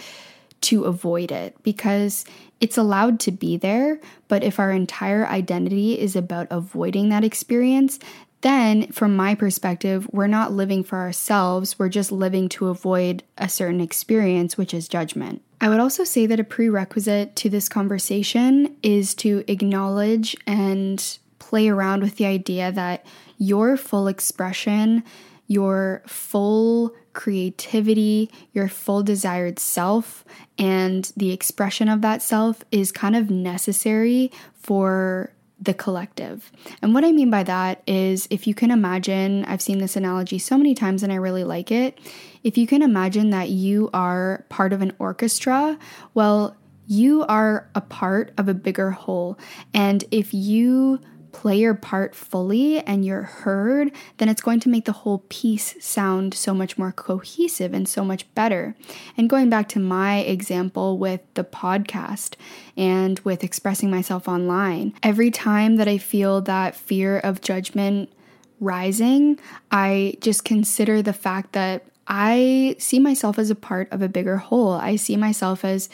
to 0.63 0.83
avoid 0.83 1.31
it 1.31 1.55
because 1.63 2.25
it's 2.61 2.77
allowed 2.77 3.21
to 3.21 3.31
be 3.31 3.57
there. 3.57 4.01
But 4.27 4.43
if 4.43 4.59
our 4.59 4.73
entire 4.73 5.25
identity 5.25 5.97
is 5.97 6.17
about 6.17 6.49
avoiding 6.51 7.11
that 7.11 7.23
experience, 7.23 8.01
then 8.41 8.89
from 8.89 9.15
my 9.15 9.37
perspective, 9.37 10.09
we're 10.11 10.27
not 10.27 10.51
living 10.51 10.83
for 10.83 10.99
ourselves, 10.99 11.79
we're 11.79 11.89
just 11.89 12.11
living 12.11 12.49
to 12.49 12.67
avoid 12.67 13.23
a 13.39 13.49
certain 13.49 13.81
experience, 13.81 14.59
which 14.59 14.75
is 14.75 14.89
judgment. 14.89 15.43
I 15.61 15.69
would 15.69 15.81
also 15.81 16.05
say 16.05 16.27
that 16.27 16.41
a 16.41 16.45
prerequisite 16.45 17.35
to 17.37 17.49
this 17.49 17.69
conversation 17.69 18.77
is 18.83 19.15
to 19.17 19.45
acknowledge 19.49 20.37
and 20.47 21.19
play 21.39 21.69
around 21.69 22.03
with 22.03 22.17
the 22.17 22.27
idea 22.27 22.71
that 22.73 23.07
your 23.39 23.77
full 23.77 24.09
expression, 24.09 25.03
your 25.47 26.03
full 26.07 26.95
creativity, 27.13 28.31
your 28.53 28.69
full 28.69 29.03
desired 29.03 29.59
self, 29.59 30.25
and 30.59 31.13
the 31.17 31.33
expression 31.33 31.89
of 31.89 32.03
that 32.03 32.21
self 32.21 32.63
is 32.71 32.93
kind 32.93 33.17
of 33.17 33.31
necessary 33.31 34.31
for 34.55 35.33
the 35.61 35.75
collective. 35.75 36.53
And 36.83 36.93
what 36.93 37.05
I 37.05 37.13
mean 37.13 37.31
by 37.31 37.43
that 37.45 37.83
is 37.87 38.29
if 38.31 38.47
you 38.47 38.55
can 38.55 38.71
imagine, 38.71 39.45
I've 39.47 39.63
seen 39.63 39.79
this 39.79 39.97
analogy 39.97 40.39
so 40.39 40.59
many 40.59 40.75
times 40.75 41.03
and 41.03 41.13
I 41.13 41.17
really 41.17 41.45
like 41.45 41.71
it. 41.71 41.99
If 42.45 42.59
you 42.59 42.67
can 42.67 42.83
imagine 42.83 43.31
that 43.31 43.49
you 43.49 43.89
are 43.95 44.45
part 44.49 44.73
of 44.73 44.83
an 44.83 44.93
orchestra, 44.99 45.79
well, 46.15 46.57
you 46.87 47.25
are 47.25 47.69
a 47.75 47.81
part 47.81 48.33
of 48.39 48.49
a 48.49 48.55
bigger 48.55 48.91
whole. 48.91 49.39
And 49.73 50.05
if 50.11 50.33
you 50.33 51.01
play 51.37 51.59
your 51.59 51.75
part 51.75 52.15
fully 52.15 52.81
and 52.81 53.05
you're 53.05 53.21
heard, 53.21 53.93
then 54.17 54.27
it's 54.27 54.41
going 54.41 54.59
to 54.59 54.71
make 54.71 54.87
the 54.87 54.93
whole 54.93 55.23
piece 55.29 55.77
sound 55.85 56.33
so 56.33 56.55
much 56.55 56.79
more 56.79 56.93
cohesive 56.93 57.75
and 57.75 57.87
so 57.87 58.03
much 58.03 58.25
better. 58.35 58.75
And 59.19 59.29
going 59.29 59.51
back 59.51 59.69
to 59.71 59.79
my 59.79 60.21
example 60.21 60.97
with 60.97 61.21
the 61.35 61.45
podcast 61.45 62.37
and 62.75 63.19
with 63.21 63.45
expressing 63.45 63.91
myself 63.91 64.27
online, 64.27 64.95
every 65.03 65.31
time 65.31 65.77
that 65.77 65.87
I 65.87 65.99
feel 65.99 66.41
that 66.41 66.75
fear 66.75 67.19
of 67.19 67.43
judgment 67.43 68.11
rising, 68.59 69.39
I 69.71 70.17
just 70.23 70.43
consider 70.43 71.03
the 71.03 71.13
fact 71.13 71.53
that 71.53 71.85
I 72.09 72.77
see 72.79 72.99
myself 72.99 73.39
as 73.39 73.51
a 73.51 73.55
part 73.55 73.93
of 73.93 74.01
a 74.01 74.09
bigger 74.09 74.39
whole. 74.39 74.73
I 74.73 74.97
see 74.97 75.19
myself 75.19 75.67
as 75.67 75.91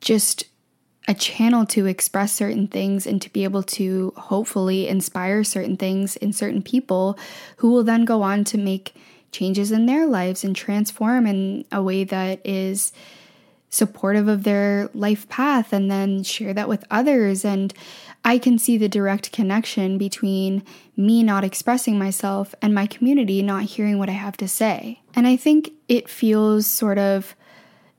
just 0.00 0.44
a 1.06 1.14
channel 1.14 1.66
to 1.66 1.86
express 1.86 2.32
certain 2.32 2.66
things 2.66 3.06
and 3.06 3.20
to 3.20 3.30
be 3.30 3.44
able 3.44 3.62
to 3.62 4.12
hopefully 4.16 4.88
inspire 4.88 5.44
certain 5.44 5.76
things 5.76 6.16
in 6.16 6.32
certain 6.32 6.62
people 6.62 7.18
who 7.58 7.70
will 7.70 7.84
then 7.84 8.04
go 8.04 8.22
on 8.22 8.44
to 8.44 8.58
make 8.58 8.94
changes 9.30 9.70
in 9.70 9.86
their 9.86 10.06
lives 10.06 10.44
and 10.44 10.56
transform 10.56 11.26
in 11.26 11.64
a 11.70 11.82
way 11.82 12.04
that 12.04 12.40
is 12.44 12.92
supportive 13.68 14.28
of 14.28 14.44
their 14.44 14.88
life 14.94 15.28
path 15.28 15.72
and 15.72 15.90
then 15.90 16.22
share 16.22 16.54
that 16.54 16.68
with 16.68 16.84
others 16.90 17.44
and 17.44 17.74
I 18.24 18.38
can 18.38 18.58
see 18.58 18.78
the 18.78 18.88
direct 18.88 19.32
connection 19.32 19.98
between 19.98 20.62
me 20.96 21.22
not 21.22 21.44
expressing 21.44 21.98
myself 21.98 22.54
and 22.62 22.74
my 22.74 22.86
community 22.86 23.42
not 23.42 23.64
hearing 23.64 23.98
what 23.98 24.08
I 24.08 24.12
have 24.12 24.36
to 24.38 24.48
say. 24.48 25.02
And 25.14 25.26
I 25.26 25.36
think 25.36 25.72
it 25.88 26.08
feels 26.08 26.66
sort 26.66 26.96
of 26.96 27.36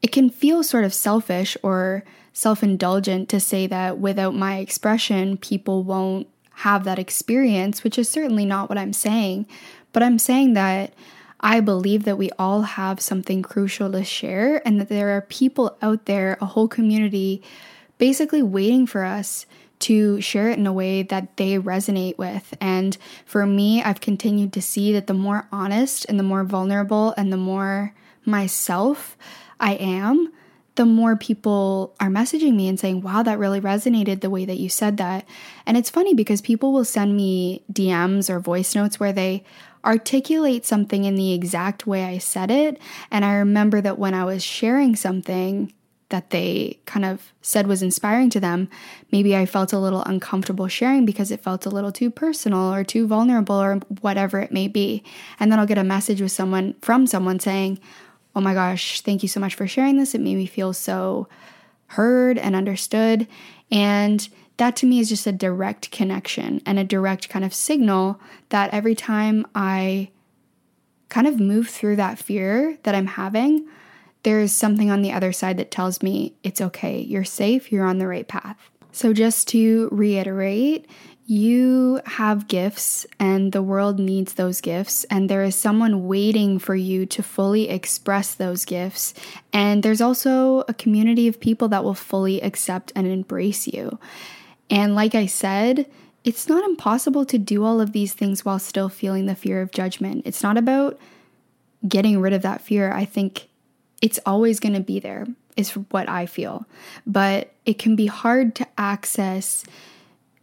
it 0.01 0.12
can 0.12 0.29
feel 0.29 0.63
sort 0.63 0.83
of 0.83 0.93
selfish 0.93 1.57
or 1.62 2.03
self 2.36 2.62
indulgent 2.62 3.30
to 3.30 3.39
say 3.39 3.65
that 3.65 3.98
without 3.98 4.36
my 4.36 4.58
expression, 4.58 5.38
people 5.38 5.84
won't 5.84 6.27
have 6.58 6.84
that 6.84 7.00
experience, 7.00 7.84
which 7.84 7.98
is 7.98 8.08
certainly 8.08 8.46
not 8.46 8.70
what 8.70 8.77
I'm 8.77 8.94
saying. 8.94 9.48
But 9.94 10.04
I'm 10.04 10.20
saying 10.20 10.54
that 10.54 10.94
I 11.39 11.62
believe 11.62 12.04
that 12.04 12.18
we 12.18 12.30
all 12.38 12.63
have 12.63 13.00
something 13.00 13.42
crucial 13.42 13.92
to 13.94 14.04
share 14.04 14.62
and 14.68 14.80
that 14.80 14.89
there 14.89 15.15
are 15.15 15.22
people 15.22 15.77
out 15.82 16.06
there, 16.06 16.38
a 16.42 16.46
whole 16.46 16.68
community, 16.68 17.42
basically 17.98 18.44
waiting 18.44 18.86
for 18.86 19.06
us 19.06 19.46
to 19.80 20.20
share 20.20 20.50
it 20.50 20.58
in 20.58 20.68
a 20.68 20.74
way 20.74 21.04
that 21.04 21.38
they 21.38 21.58
resonate 21.58 22.18
with. 22.18 22.54
And 22.60 22.98
for 23.25 23.46
me, 23.46 23.82
I've 23.82 24.01
continued 24.01 24.51
to 24.54 24.62
see 24.62 24.92
that 24.94 25.08
the 25.08 25.13
more 25.13 25.48
honest 25.51 26.06
and 26.10 26.20
the 26.20 26.24
more 26.24 26.44
vulnerable 26.44 27.13
and 27.18 27.32
the 27.32 27.38
more 27.38 27.94
myself 28.25 29.18
I 29.60 29.75
am, 29.75 30.34
the 30.75 30.86
more 30.86 31.15
people 31.15 31.96
are 32.00 32.10
messaging 32.10 32.55
me 32.55 32.67
and 32.67 32.79
saying, 32.79 33.01
wow, 33.01 33.24
that 33.24 33.39
really 33.39 33.62
resonated 33.62 34.22
the 34.22 34.29
way 34.29 34.46
that 34.46 34.60
you 34.60 34.70
said 34.70 34.98
that. 34.98 35.25
And 35.65 35.77
it's 35.77 35.89
funny 35.89 36.13
because 36.13 36.41
people 36.41 36.74
will 36.74 36.86
send 36.86 37.15
me 37.15 37.63
DMs 37.72 38.29
or 38.29 38.39
voice 38.39 38.75
notes 38.75 39.00
where 39.00 39.13
they 39.13 39.44
articulate 39.86 40.65
something 40.65 41.05
in 41.05 41.15
the 41.15 41.34
exact 41.34 41.88
way 41.88 42.03
I 42.03 42.17
said 42.17 42.51
it. 42.51 42.79
And 43.10 43.24
I 43.24 43.36
remember 43.36 43.82
that 43.82 44.00
when 44.00 44.13
I 44.13 44.25
was 44.25 44.44
sharing 44.44 44.96
something 44.96 45.72
that 46.10 46.29
they 46.29 46.79
kind 46.86 47.05
of 47.05 47.34
said 47.41 47.67
was 47.67 47.82
inspiring 47.82 48.29
to 48.32 48.39
them, 48.39 48.70
maybe 49.12 49.36
I 49.36 49.46
felt 49.46 49.74
a 49.74 49.79
little 49.79 50.03
uncomfortable 50.03 50.67
sharing 50.67 51.05
because 51.05 51.32
it 51.32 51.41
felt 51.41 51.65
a 51.65 51.70
little 51.70 51.91
too 51.91 52.12
personal 52.12 52.74
or 52.74 52.84
too 52.84 53.08
vulnerable 53.08 53.55
or 53.55 53.75
whatever 54.01 54.39
it 54.39 54.51
may 54.51 54.67
be. 54.67 55.03
And 55.39 55.51
then 55.51 55.60
I'll 55.60 55.65
get 55.65 55.77
a 55.77 55.84
message 55.84 56.22
with 56.22 56.32
someone 56.32 56.75
from 56.82 57.08
someone 57.08 57.39
saying, 57.39 57.79
oh 58.36 58.42
my 58.42 58.54
gosh, 58.54 59.01
thank 59.01 59.24
you 59.24 59.30
so 59.30 59.39
much 59.39 59.56
for 59.56 59.68
sharing 59.68 59.98
this. 59.98 60.13
It 60.13 60.22
made 60.22 60.36
me 60.36 60.46
feel 60.46 60.74
so 60.74 61.27
heard 61.88 62.38
and 62.38 62.56
understood. 62.56 63.27
And 63.72 64.27
that 64.58 64.75
to 64.77 64.86
me 64.86 65.00
is 65.00 65.10
just 65.10 65.27
a 65.27 65.32
direct 65.32 65.92
connection 65.92 66.62
and 66.65 66.80
a 66.80 66.84
direct 66.84 67.30
kind 67.30 67.46
of 67.46 67.54
signal 67.54 68.20
that 68.50 68.74
every 68.74 68.96
time 68.96 69.46
I 69.54 70.10
kind 71.10 71.27
of 71.27 71.39
move 71.39 71.70
through 71.70 71.98
that 71.98 72.20
fear 72.20 72.77
that 72.84 72.96
I'm 72.96 73.08
having, 73.08 73.68
there's 74.24 74.51
something 74.51 74.89
on 74.89 75.01
the 75.01 75.12
other 75.12 75.32
side 75.32 75.58
that 75.58 75.72
tells 75.72 76.01
me 76.01 76.34
it's 76.44 76.62
okay, 76.62 77.00
you're 77.00 77.24
safe, 77.24 77.72
you're 77.72 77.86
on 77.86 78.00
the 78.00 78.08
right 78.08 78.27
path. 78.27 78.58
So, 78.92 79.13
just 79.13 79.50
to 79.50 79.89
reiterate, 79.92 80.88
you 81.27 82.01
have 82.05 82.48
gifts 82.48 83.05
and 83.20 83.51
the 83.51 83.63
world 83.63 84.00
needs 84.00 84.34
those 84.34 84.62
gifts, 84.62 85.05
and 85.05 85.27
there 85.27 85.44
is 85.44 85.55
someone 85.55 86.08
waiting 86.08 86.60
for 86.60 86.75
you 86.75 87.05
to 87.08 87.24
fully 87.24 87.67
express 87.70 88.36
those 88.36 88.63
gifts. 88.63 89.15
And 89.51 89.82
there's 89.82 90.01
also 90.01 90.60
a 90.67 90.74
community 90.74 91.27
of 91.27 91.39
people 91.39 91.67
that 91.70 91.84
will 91.84 91.96
fully 91.96 92.41
accept 92.41 92.91
and 92.96 93.08
embrace 93.08 93.67
you. 93.67 93.98
And 94.70 94.94
like 94.94 95.15
I 95.15 95.25
said, 95.25 95.88
it's 96.24 96.48
not 96.48 96.63
impossible 96.63 97.25
to 97.25 97.39
do 97.39 97.63
all 97.63 97.82
of 97.82 97.91
these 97.91 98.13
things 98.13 98.46
while 98.46 98.60
still 98.60 98.89
feeling 98.89 99.25
the 99.25 99.36
fear 99.36 99.62
of 99.62 99.72
judgment. 99.72 100.24
It's 100.25 100.44
not 100.44 100.58
about 100.58 101.00
getting 101.88 102.20
rid 102.20 102.34
of 102.34 102.44
that 102.44 102.62
fear. 102.62 102.91
I 102.91 103.05
think 103.05 103.48
it's 104.01 104.20
always 104.27 104.60
going 104.60 104.74
to 104.75 104.79
be 104.82 105.00
there, 105.00 105.25
is 105.58 105.72
what 105.72 106.08
I 106.08 106.27
feel. 106.27 106.67
But 107.08 107.51
it 107.65 107.79
can 107.79 107.96
be 107.96 108.08
hard 108.08 108.53
to 108.55 108.67
access 108.77 109.63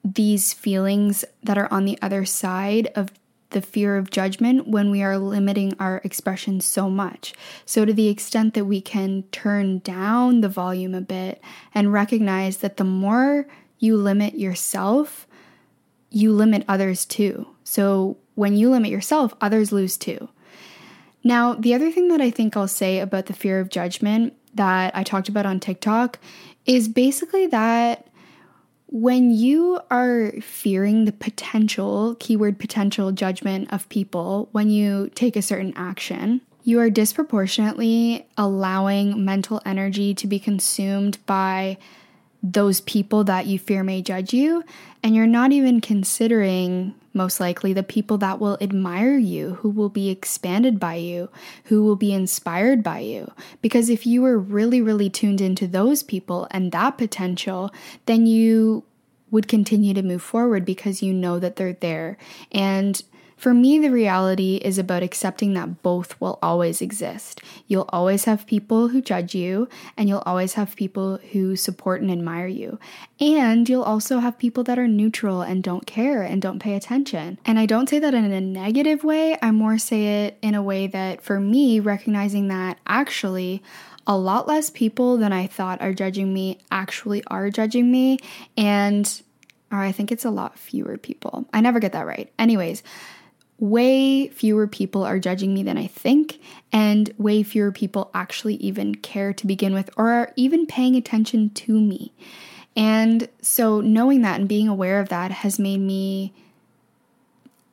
these 0.04 0.52
feelings 0.52 1.24
that 1.42 1.58
are 1.58 1.72
on 1.72 1.84
the 1.84 1.98
other 2.02 2.24
side 2.24 2.88
of 2.94 3.10
the 3.50 3.62
fear 3.62 3.96
of 3.96 4.10
judgment 4.10 4.66
when 4.66 4.90
we 4.90 5.02
are 5.02 5.18
limiting 5.18 5.74
our 5.78 6.00
expression 6.04 6.60
so 6.60 6.90
much. 6.90 7.32
So, 7.64 7.84
to 7.84 7.92
the 7.92 8.08
extent 8.08 8.54
that 8.54 8.64
we 8.64 8.80
can 8.80 9.24
turn 9.30 9.78
down 9.78 10.40
the 10.40 10.48
volume 10.48 10.94
a 10.94 11.00
bit 11.00 11.40
and 11.74 11.92
recognize 11.92 12.58
that 12.58 12.78
the 12.78 12.84
more 12.84 13.46
you 13.78 13.96
limit 13.96 14.34
yourself, 14.34 15.26
you 16.10 16.32
limit 16.32 16.64
others 16.66 17.04
too. 17.04 17.46
So, 17.64 18.16
when 18.34 18.56
you 18.56 18.70
limit 18.70 18.90
yourself, 18.90 19.34
others 19.40 19.72
lose 19.72 19.96
too. 19.96 20.28
Now, 21.24 21.54
the 21.54 21.74
other 21.74 21.92
thing 21.92 22.08
that 22.08 22.20
I 22.20 22.30
think 22.30 22.56
I'll 22.56 22.66
say 22.66 22.98
about 22.98 23.26
the 23.26 23.32
fear 23.32 23.60
of 23.60 23.68
judgment 23.68 24.34
that 24.54 24.94
I 24.96 25.02
talked 25.02 25.28
about 25.28 25.46
on 25.46 25.60
TikTok 25.60 26.18
is 26.66 26.88
basically 26.88 27.46
that 27.48 28.06
when 28.92 29.30
you 29.30 29.80
are 29.90 30.32
fearing 30.42 31.06
the 31.06 31.12
potential, 31.12 32.14
keyword 32.20 32.58
potential 32.58 33.10
judgment 33.10 33.72
of 33.72 33.88
people 33.88 34.50
when 34.52 34.68
you 34.68 35.10
take 35.14 35.34
a 35.34 35.40
certain 35.40 35.72
action, 35.76 36.42
you 36.62 36.78
are 36.78 36.90
disproportionately 36.90 38.26
allowing 38.36 39.24
mental 39.24 39.62
energy 39.64 40.14
to 40.14 40.26
be 40.26 40.38
consumed 40.38 41.16
by 41.24 41.78
those 42.42 42.80
people 42.80 43.24
that 43.24 43.46
you 43.46 43.58
fear 43.58 43.84
may 43.84 44.02
judge 44.02 44.32
you, 44.32 44.64
and 45.02 45.14
you're 45.14 45.26
not 45.26 45.52
even 45.52 45.80
considering 45.80 46.94
most 47.14 47.40
likely 47.40 47.72
the 47.72 47.82
people 47.82 48.18
that 48.18 48.40
will 48.40 48.56
admire 48.60 49.18
you, 49.18 49.54
who 49.56 49.70
will 49.70 49.88
be 49.88 50.08
expanded 50.08 50.80
by 50.80 50.94
you, 50.94 51.28
who 51.64 51.84
will 51.84 51.96
be 51.96 52.12
inspired 52.12 52.82
by 52.82 53.00
you. 53.00 53.30
Because 53.60 53.90
if 53.90 54.06
you 54.06 54.22
were 54.22 54.38
really, 54.38 54.80
really 54.80 55.10
tuned 55.10 55.40
into 55.40 55.66
those 55.66 56.02
people 56.02 56.48
and 56.50 56.72
that 56.72 56.98
potential, 56.98 57.70
then 58.06 58.26
you 58.26 58.84
would 59.30 59.48
continue 59.48 59.94
to 59.94 60.02
move 60.02 60.22
forward 60.22 60.64
because 60.64 61.02
you 61.02 61.12
know 61.12 61.38
that 61.38 61.56
they're 61.56 61.72
there. 61.74 62.16
And 62.50 63.02
for 63.36 63.52
me, 63.52 63.78
the 63.78 63.90
reality 63.90 64.56
is 64.56 64.78
about 64.78 65.02
accepting 65.02 65.54
that 65.54 65.82
both 65.82 66.20
will 66.20 66.38
always 66.42 66.80
exist. 66.80 67.40
You'll 67.66 67.88
always 67.88 68.24
have 68.24 68.46
people 68.46 68.88
who 68.88 69.02
judge 69.02 69.34
you, 69.34 69.68
and 69.96 70.08
you'll 70.08 70.22
always 70.24 70.54
have 70.54 70.76
people 70.76 71.18
who 71.32 71.56
support 71.56 72.00
and 72.02 72.10
admire 72.10 72.46
you. 72.46 72.78
And 73.20 73.68
you'll 73.68 73.82
also 73.82 74.18
have 74.20 74.38
people 74.38 74.64
that 74.64 74.78
are 74.78 74.88
neutral 74.88 75.42
and 75.42 75.62
don't 75.62 75.86
care 75.86 76.22
and 76.22 76.40
don't 76.40 76.58
pay 76.58 76.74
attention. 76.74 77.38
And 77.44 77.58
I 77.58 77.66
don't 77.66 77.88
say 77.88 77.98
that 77.98 78.14
in 78.14 78.30
a 78.30 78.40
negative 78.40 79.04
way, 79.04 79.36
I 79.42 79.50
more 79.50 79.78
say 79.78 80.26
it 80.26 80.38
in 80.42 80.54
a 80.54 80.62
way 80.62 80.86
that 80.88 81.22
for 81.22 81.40
me, 81.40 81.80
recognizing 81.80 82.48
that 82.48 82.78
actually, 82.86 83.62
a 84.06 84.16
lot 84.16 84.48
less 84.48 84.68
people 84.68 85.16
than 85.16 85.32
I 85.32 85.46
thought 85.46 85.80
are 85.80 85.92
judging 85.92 86.34
me 86.34 86.58
actually 86.72 87.22
are 87.28 87.50
judging 87.50 87.90
me. 87.90 88.18
And 88.56 89.22
or 89.70 89.78
I 89.78 89.90
think 89.90 90.12
it's 90.12 90.24
a 90.24 90.30
lot 90.30 90.58
fewer 90.58 90.98
people. 90.98 91.48
I 91.52 91.60
never 91.62 91.80
get 91.80 91.92
that 91.92 92.06
right. 92.06 92.30
Anyways, 92.38 92.82
way 93.62 94.26
fewer 94.26 94.66
people 94.66 95.04
are 95.04 95.20
judging 95.20 95.54
me 95.54 95.62
than 95.62 95.78
I 95.78 95.86
think, 95.86 96.40
and 96.72 97.14
way 97.16 97.44
fewer 97.44 97.70
people 97.70 98.10
actually 98.12 98.56
even 98.56 98.96
care 98.96 99.32
to 99.32 99.46
begin 99.46 99.72
with 99.72 99.88
or 99.96 100.10
are 100.10 100.32
even 100.34 100.66
paying 100.66 100.96
attention 100.96 101.48
to 101.50 101.80
me. 101.80 102.12
And 102.74 103.28
so, 103.40 103.80
knowing 103.80 104.22
that 104.22 104.40
and 104.40 104.48
being 104.48 104.66
aware 104.66 104.98
of 104.98 105.10
that 105.10 105.30
has 105.30 105.60
made 105.60 105.78
me 105.78 106.34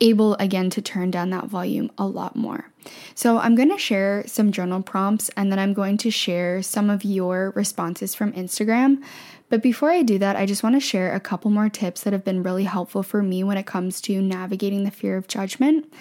able 0.00 0.34
again 0.36 0.70
to 0.70 0.80
turn 0.80 1.10
down 1.10 1.30
that 1.30 1.46
volume 1.46 1.90
a 1.98 2.06
lot 2.06 2.36
more. 2.36 2.70
So, 3.16 3.38
I'm 3.38 3.56
going 3.56 3.70
to 3.70 3.78
share 3.78 4.22
some 4.28 4.52
journal 4.52 4.82
prompts 4.82 5.28
and 5.30 5.50
then 5.50 5.58
I'm 5.58 5.74
going 5.74 5.96
to 5.98 6.10
share 6.10 6.62
some 6.62 6.88
of 6.88 7.04
your 7.04 7.50
responses 7.56 8.14
from 8.14 8.32
Instagram 8.34 9.02
but 9.50 9.62
before 9.62 9.90
I 9.90 10.02
do 10.02 10.18
that, 10.18 10.36
I 10.36 10.46
just 10.46 10.62
want 10.62 10.76
to 10.76 10.80
share 10.80 11.12
a 11.12 11.20
couple 11.20 11.50
more 11.50 11.68
tips 11.68 12.02
that 12.02 12.12
have 12.12 12.24
been 12.24 12.42
really 12.42 12.64
helpful 12.64 13.02
for 13.02 13.22
me 13.22 13.44
when 13.44 13.58
it 13.58 13.66
comes 13.66 14.00
to 14.02 14.22
navigating 14.22 14.84
the 14.84 14.90
fear 14.90 15.16
of 15.16 15.28
judgment. 15.28 15.92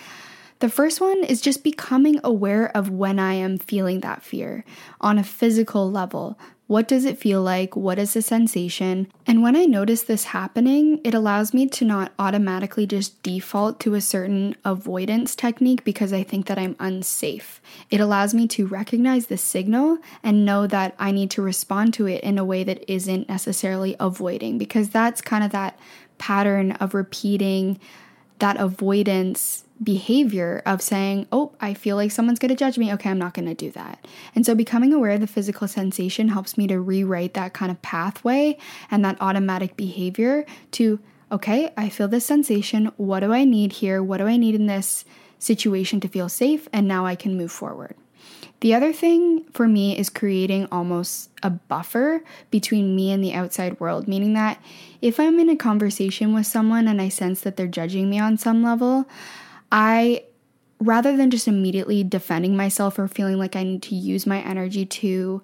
The 0.60 0.70
first 0.70 1.01
one 1.01 1.24
is 1.24 1.41
just 1.41 1.63
becoming 1.63 2.20
aware 2.24 2.70
of 2.77 2.89
when 2.89 3.18
I 3.18 3.34
am 3.34 3.58
feeling 3.58 4.01
that 4.01 4.24
fear 4.24 4.63
on 5.01 5.18
a 5.18 5.24
physical 5.24 5.89
level. 5.89 6.38
What 6.70 6.88
does 6.88 7.04
it 7.04 7.18
feel 7.18 7.42
like? 7.42 7.76
What 7.76 7.98
is 7.98 8.14
the 8.14 8.22
sensation? 8.22 9.12
And 9.26 9.42
when 9.42 9.56
I 9.56 9.66
notice 9.66 10.04
this 10.04 10.26
happening, 10.26 11.02
it 11.04 11.16
allows 11.16 11.52
me 11.52 11.66
to 11.66 11.84
not 11.84 12.12
automatically 12.20 12.86
just 12.86 13.24
default 13.24 13.80
to 13.80 13.96
a 13.96 14.02
certain 14.02 14.56
avoidance 14.64 15.36
technique 15.36 15.84
because 15.84 16.14
I 16.14 16.22
think 16.22 16.46
that 16.46 16.60
I'm 16.60 16.76
unsafe. 16.80 17.60
It 17.90 18.00
allows 18.00 18.36
me 18.36 18.48
to 18.50 18.68
recognize 18.68 19.26
the 19.26 19.36
signal 19.36 19.98
and 20.22 20.46
know 20.46 20.68
that 20.68 20.94
I 21.00 21.10
need 21.10 21.32
to 21.32 21.42
respond 21.42 21.96
to 21.96 22.06
it 22.06 22.24
in 22.24 22.38
a 22.38 22.46
way 22.46 22.64
that 22.64 22.86
isn't 22.88 23.28
necessarily 23.28 23.96
avoiding 24.00 24.60
because 24.60 24.90
that's 24.90 25.22
kind 25.22 25.44
of 25.44 25.50
that 25.50 25.80
pattern 26.20 26.74
of 26.74 26.94
repeating 26.94 27.80
that 28.38 28.58
avoidance 28.58 29.64
behavior 29.81 30.61
of 30.65 30.81
saying, 30.81 31.27
Oh, 31.31 31.53
I 31.59 31.74
feel 31.74 31.96
like 31.96 32.11
someone's 32.11 32.39
going 32.39 32.50
to 32.50 32.55
judge 32.55 32.77
me. 32.77 32.92
Okay, 32.94 33.09
I'm 33.09 33.18
not 33.18 33.33
going 33.33 33.48
to 33.48 33.53
do 33.53 33.72
that. 33.72 34.05
And 34.35 34.46
so 34.46 34.55
becoming 34.55 34.94
aware 34.94 35.11
of 35.11 35.22
the 35.22 35.27
physical 35.27 35.68
sensation 35.68 36.29
helps 36.29 36.57
me 36.57 36.68
to 36.68 36.79
rewrite 36.79 37.33
that 37.35 37.53
kind 37.53 37.72
of 37.72 37.81
pathway 37.81 38.57
and 38.92 39.03
that 39.05 39.18
automatic 39.22 39.77
behavior 39.77 40.46
to, 40.72 41.00
okay, 41.31 41.72
I 41.77 41.89
feel 41.89 42.07
this 42.07 42.25
sensation. 42.25 42.92
What 42.98 43.22
do 43.22 43.33
I 43.33 43.44
need 43.44 43.74
here? 43.74 44.03
What 44.03 44.18
do 44.18 44.27
I 44.27 44.37
need 44.37 44.55
in 44.55 44.68
this 44.68 45.05
situation 45.37 46.00
to 46.01 46.07
feel 46.07 46.29
safe? 46.29 46.68
And 46.74 46.87
now 46.87 47.05
I 47.05 47.15
can 47.15 47.37
move 47.37 47.51
forward. 47.51 47.96
The 48.61 48.74
other 48.74 48.92
thing 48.92 49.46
for 49.53 49.70
me 49.70 49.98
is 49.98 50.09
creating 50.09 50.68
almost 50.70 51.29
a 51.42 51.50
buffer 51.50 52.22
between 52.51 52.94
me 52.94 53.11
and 53.11 53.24
the 53.24 53.33
outside 53.33 53.79
world, 53.79 54.05
meaning 54.05 54.33
that 54.33 54.61
if 55.01 55.18
I'm 55.18 55.39
in 55.39 55.48
a 55.48 55.55
conversation 55.55 56.33
with 56.33 56.46
someone 56.46 56.89
and 56.89 57.01
I 57.01 57.07
sense 57.07 57.39
that 57.42 57.55
they're 57.55 57.68
judging 57.68 58.09
me 58.09 58.20
on 58.20 58.37
some 58.37 58.61
level, 58.61 59.07
I 59.72 60.24
rather 60.79 61.16
than 61.18 61.29
just 61.29 61.48
immediately 61.48 62.03
defending 62.03 62.55
myself 62.55 62.98
or 62.98 63.08
feeling 63.08 63.38
like 63.38 63.55
I 63.55 63.64
need 63.64 63.84
to 63.84 63.96
use 63.96 64.25
my 64.25 64.42
energy 64.42 64.86
to 64.86 65.42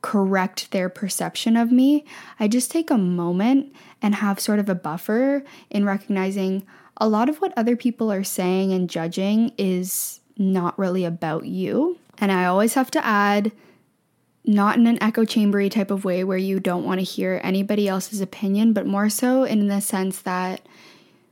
correct 0.00 0.70
their 0.70 0.88
perception 0.88 1.56
of 1.56 1.70
me, 1.70 2.04
I 2.40 2.48
just 2.48 2.70
take 2.70 2.90
a 2.90 2.98
moment 2.98 3.72
and 4.00 4.14
have 4.16 4.40
sort 4.40 4.58
of 4.58 4.68
a 4.68 4.74
buffer 4.74 5.44
in 5.70 5.84
recognizing 5.84 6.66
a 6.96 7.08
lot 7.08 7.28
of 7.28 7.40
what 7.40 7.52
other 7.56 7.76
people 7.76 8.10
are 8.10 8.24
saying 8.24 8.72
and 8.72 8.88
judging 8.88 9.52
is 9.58 10.20
not 10.36 10.78
really 10.78 11.04
about 11.04 11.46
you. 11.46 11.98
And 12.18 12.32
I 12.32 12.46
always 12.46 12.74
have 12.74 12.90
to 12.92 13.04
add, 13.04 13.52
not 14.44 14.78
in 14.78 14.86
an 14.86 15.02
echo 15.02 15.24
chambery 15.24 15.68
type 15.68 15.90
of 15.90 16.04
way 16.04 16.24
where 16.24 16.38
you 16.38 16.58
don't 16.58 16.84
want 16.84 17.00
to 17.00 17.04
hear 17.04 17.40
anybody 17.44 17.88
else's 17.88 18.20
opinion, 18.20 18.72
but 18.72 18.86
more 18.86 19.08
so 19.10 19.44
in 19.44 19.68
the 19.68 19.80
sense 19.80 20.22
that 20.22 20.62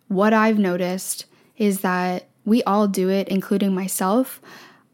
what 0.09 0.33
I've 0.33 0.59
noticed 0.59 1.25
is 1.57 1.81
that 1.81 2.29
we 2.47 2.63
all 2.63 2.89
do 2.89 3.11
it, 3.11 3.29
including 3.29 3.75
myself. 3.75 4.41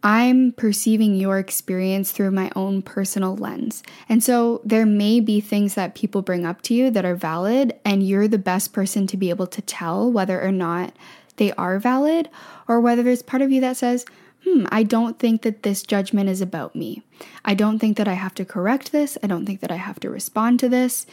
I'm 0.03 0.51
perceiving 0.53 1.15
your 1.15 1.39
experience 1.39 2.11
through 2.11 2.33
my 2.33 2.51
own 2.57 2.83
personal 2.83 3.37
lens. 3.37 3.85
And 4.09 4.25
so 4.25 4.61
there 4.65 4.85
may 4.85 5.21
be 5.21 5.41
things 5.41 5.75
that 5.75 5.95
people 5.95 6.23
bring 6.23 6.45
up 6.45 6.61
to 6.63 6.75
you 6.75 6.91
that 6.91 7.05
are 7.05 7.15
valid, 7.15 7.79
and 7.85 8.03
you're 8.03 8.27
the 8.27 8.39
best 8.39 8.73
person 8.73 9.07
to 9.07 9.17
be 9.17 9.31
able 9.31 9.47
to 9.47 9.63
tell 9.63 10.11
whether 10.11 10.43
or 10.43 10.51
not 10.51 10.93
they 11.37 11.53
are 11.53 11.79
valid, 11.79 12.29
or 12.67 12.81
whether 12.81 13.05
there's 13.05 13.23
part 13.23 13.43
of 13.43 13.53
you 13.53 13.61
that 13.61 13.77
says, 13.77 14.05
hmm, 14.45 14.65
I 14.73 14.83
don't 14.83 15.21
think 15.21 15.43
that 15.43 15.63
this 15.63 15.83
judgment 15.83 16.29
is 16.29 16.41
about 16.41 16.75
me. 16.75 17.03
I 17.45 17.55
don't 17.55 17.79
think 17.79 17.97
that 17.97 18.09
I 18.09 18.15
have 18.15 18.35
to 18.35 18.45
correct 18.45 18.91
this. 18.91 19.17
I 19.23 19.29
don't 19.29 19.47
think 19.47 19.61
that 19.61 19.71
I 19.71 19.77
have 19.77 20.01
to 20.01 20.11
respond 20.11 20.59
to 20.61 20.69
this. 20.69 21.07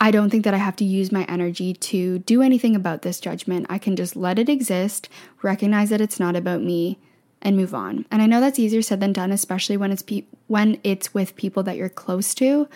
I 0.00 0.10
don't 0.10 0.30
think 0.30 0.44
that 0.44 0.54
I 0.54 0.58
have 0.58 0.76
to 0.76 0.84
use 0.84 1.12
my 1.12 1.24
energy 1.24 1.74
to 1.74 2.20
do 2.20 2.40
anything 2.40 2.74
about 2.74 3.02
this 3.02 3.20
judgment. 3.20 3.66
I 3.68 3.78
can 3.78 3.96
just 3.96 4.16
let 4.16 4.38
it 4.38 4.48
exist, 4.48 5.08
recognize 5.42 5.90
that 5.90 6.00
it's 6.00 6.18
not 6.18 6.36
about 6.36 6.62
me, 6.62 6.98
and 7.42 7.56
move 7.56 7.74
on. 7.74 8.06
And 8.10 8.22
I 8.22 8.26
know 8.26 8.40
that's 8.40 8.58
easier 8.58 8.82
said 8.82 9.00
than 9.00 9.12
done, 9.12 9.30
especially 9.30 9.76
when 9.76 9.92
it's 9.92 10.02
pe- 10.02 10.24
when 10.46 10.80
it's 10.84 11.14
with 11.14 11.36
people 11.36 11.62
that 11.64 11.76
you're 11.76 11.88
close 11.88 12.34
to. 12.34 12.68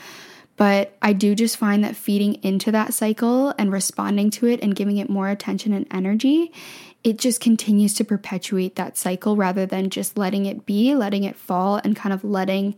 But 0.57 0.97
I 1.03 1.13
do 1.15 1.35
just 1.35 1.57
find 1.57 1.83
that 1.83 1.97
feeding 1.97 2.35
into 2.45 2.71
that 2.73 2.95
cycle 2.95 3.53
and 3.59 3.73
responding 3.73 4.31
to 4.33 4.47
it 4.47 4.63
and 4.63 4.77
giving 4.77 4.99
it 4.99 5.11
more 5.11 5.29
attention 5.29 5.73
and 5.73 5.87
energy 5.91 6.53
it 7.05 7.19
just 7.19 7.39
continues 7.39 7.93
to 7.95 8.05
perpetuate 8.05 8.77
that 8.77 8.97
cycle 8.97 9.37
rather 9.37 9.67
than 9.67 9.91
just 9.91 10.17
letting 10.17 10.47
it 10.47 10.65
be, 10.65 10.95
letting 10.95 11.23
it 11.23 11.37
fall, 11.37 11.79
and 11.85 11.95
kind 11.95 12.15
of 12.15 12.25
letting 12.25 12.75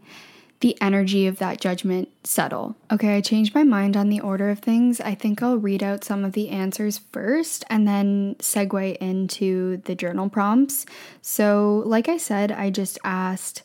the 0.61 0.81
energy 0.81 1.27
of 1.27 1.39
that 1.39 1.61
judgment 1.61 2.09
settle. 2.25 2.77
Okay, 2.91 3.17
I 3.17 3.21
changed 3.21 3.55
my 3.55 3.63
mind 3.63 3.97
on 3.97 4.09
the 4.09 4.21
order 4.21 4.51
of 4.51 4.61
things. 4.61 5.01
I 5.01 5.15
think 5.15 5.43
I'll 5.43 5.59
read 5.59 5.83
out 5.83 6.05
some 6.05 6.25
of 6.25 6.33
the 6.33 6.49
answers 6.49 6.99
first 7.13 7.65
and 7.69 7.87
then 7.87 8.37
segue 8.39 8.97
into 8.97 9.79
the 9.79 9.95
journal 9.95 10.29
prompts. 10.29 10.87
So, 11.21 11.83
like 11.85 12.09
I 12.09 12.17
said, 12.17 12.53
I 12.53 12.71
just 12.71 12.99
asked 13.05 13.63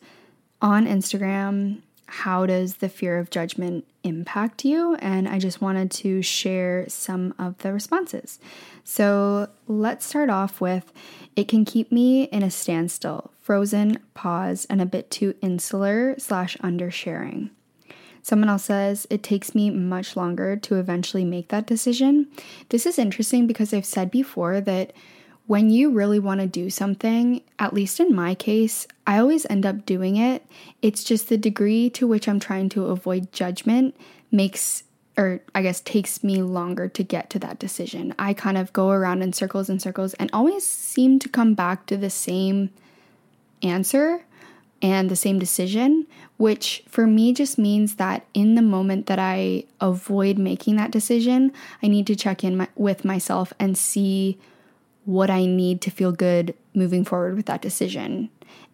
on 0.62 0.86
Instagram 0.86 1.82
how 2.12 2.45
does 2.45 2.76
the 2.76 2.89
fear 2.89 3.17
of 3.19 3.30
judgment 3.30 3.86
impact 4.04 4.65
you? 4.65 4.95
And 4.95 5.30
I 5.30 5.39
just 5.39 5.62
wanted 5.62 5.89
to 5.91 6.21
share 6.21 6.86
some 6.89 7.34
of 7.39 7.58
the 7.60 7.71
responses. 7.71 8.38
So 8.84 9.47
let's 9.65 10.06
start 10.06 10.30
off 10.30 10.60
with 10.60 10.91
it 11.38 11.47
can 11.47 11.63
keep 11.63 11.89
me 11.89 12.24
in 12.24 12.43
a 12.43 12.52
standstill, 12.52 13.32
frozen, 13.39 13.97
paused, 14.13 14.67
and 14.69 14.82
a 14.82 14.86
bit 14.86 15.10
too 15.10 15.36
insular 15.41 16.15
slash 16.17 16.58
undersharing. 16.58 17.52
Someone 18.21 18.50
else 18.50 18.65
says, 18.65 19.08
it 19.10 19.24
takes 19.24 19.56
me 19.56 19.69
much 19.69 20.17
longer 20.17 20.58
to 20.58 20.76
eventually 20.76 21.24
make 21.24 21.47
that 21.47 21.65
decision. 21.65 22.28
This 22.69 22.86
is 22.86 23.00
interesting 23.00 23.47
because 23.47 23.74
I've 23.74 23.86
said 23.86 24.12
before 24.12 24.60
that 24.60 24.91
when 25.51 25.69
you 25.69 25.91
really 25.91 26.17
want 26.17 26.39
to 26.39 26.47
do 26.47 26.69
something, 26.69 27.41
at 27.59 27.73
least 27.73 27.99
in 27.99 28.15
my 28.15 28.33
case, 28.33 28.87
I 29.05 29.17
always 29.17 29.45
end 29.49 29.65
up 29.65 29.85
doing 29.85 30.15
it. 30.15 30.45
It's 30.81 31.03
just 31.03 31.27
the 31.27 31.35
degree 31.35 31.89
to 31.89 32.07
which 32.07 32.29
I'm 32.29 32.39
trying 32.39 32.69
to 32.69 32.85
avoid 32.85 33.33
judgment 33.33 33.93
makes, 34.31 34.83
or 35.17 35.41
I 35.53 35.61
guess 35.61 35.81
takes 35.81 36.23
me 36.23 36.41
longer 36.41 36.87
to 36.87 37.03
get 37.03 37.29
to 37.31 37.39
that 37.39 37.59
decision. 37.59 38.15
I 38.17 38.33
kind 38.33 38.57
of 38.57 38.71
go 38.71 38.91
around 38.91 39.23
in 39.23 39.33
circles 39.33 39.69
and 39.69 39.81
circles 39.81 40.13
and 40.13 40.29
always 40.31 40.65
seem 40.65 41.19
to 41.19 41.27
come 41.27 41.53
back 41.53 41.85
to 41.87 41.97
the 41.97 42.09
same 42.09 42.69
answer, 43.61 44.23
and 44.81 45.11
the 45.11 45.17
same 45.17 45.37
decision, 45.37 46.07
which 46.37 46.81
for 46.87 47.05
me 47.05 47.33
just 47.33 47.57
means 47.57 47.95
that 47.95 48.25
in 48.33 48.55
the 48.55 48.61
moment 48.61 49.07
that 49.07 49.19
I 49.19 49.65
avoid 49.81 50.37
making 50.37 50.77
that 50.77 50.91
decision, 50.91 51.51
I 51.83 51.87
need 51.89 52.07
to 52.07 52.15
check 52.15 52.41
in 52.41 52.55
my, 52.55 52.69
with 52.75 53.03
myself 53.03 53.51
and 53.59 53.77
see 53.77 54.39
what 55.05 55.29
I 55.29 55.45
need 55.45 55.81
to 55.81 55.91
feel 55.91 56.11
good 56.11 56.53
moving 56.73 57.03
forward 57.03 57.35
with 57.35 57.47
that 57.47 57.61
decision. 57.61 58.29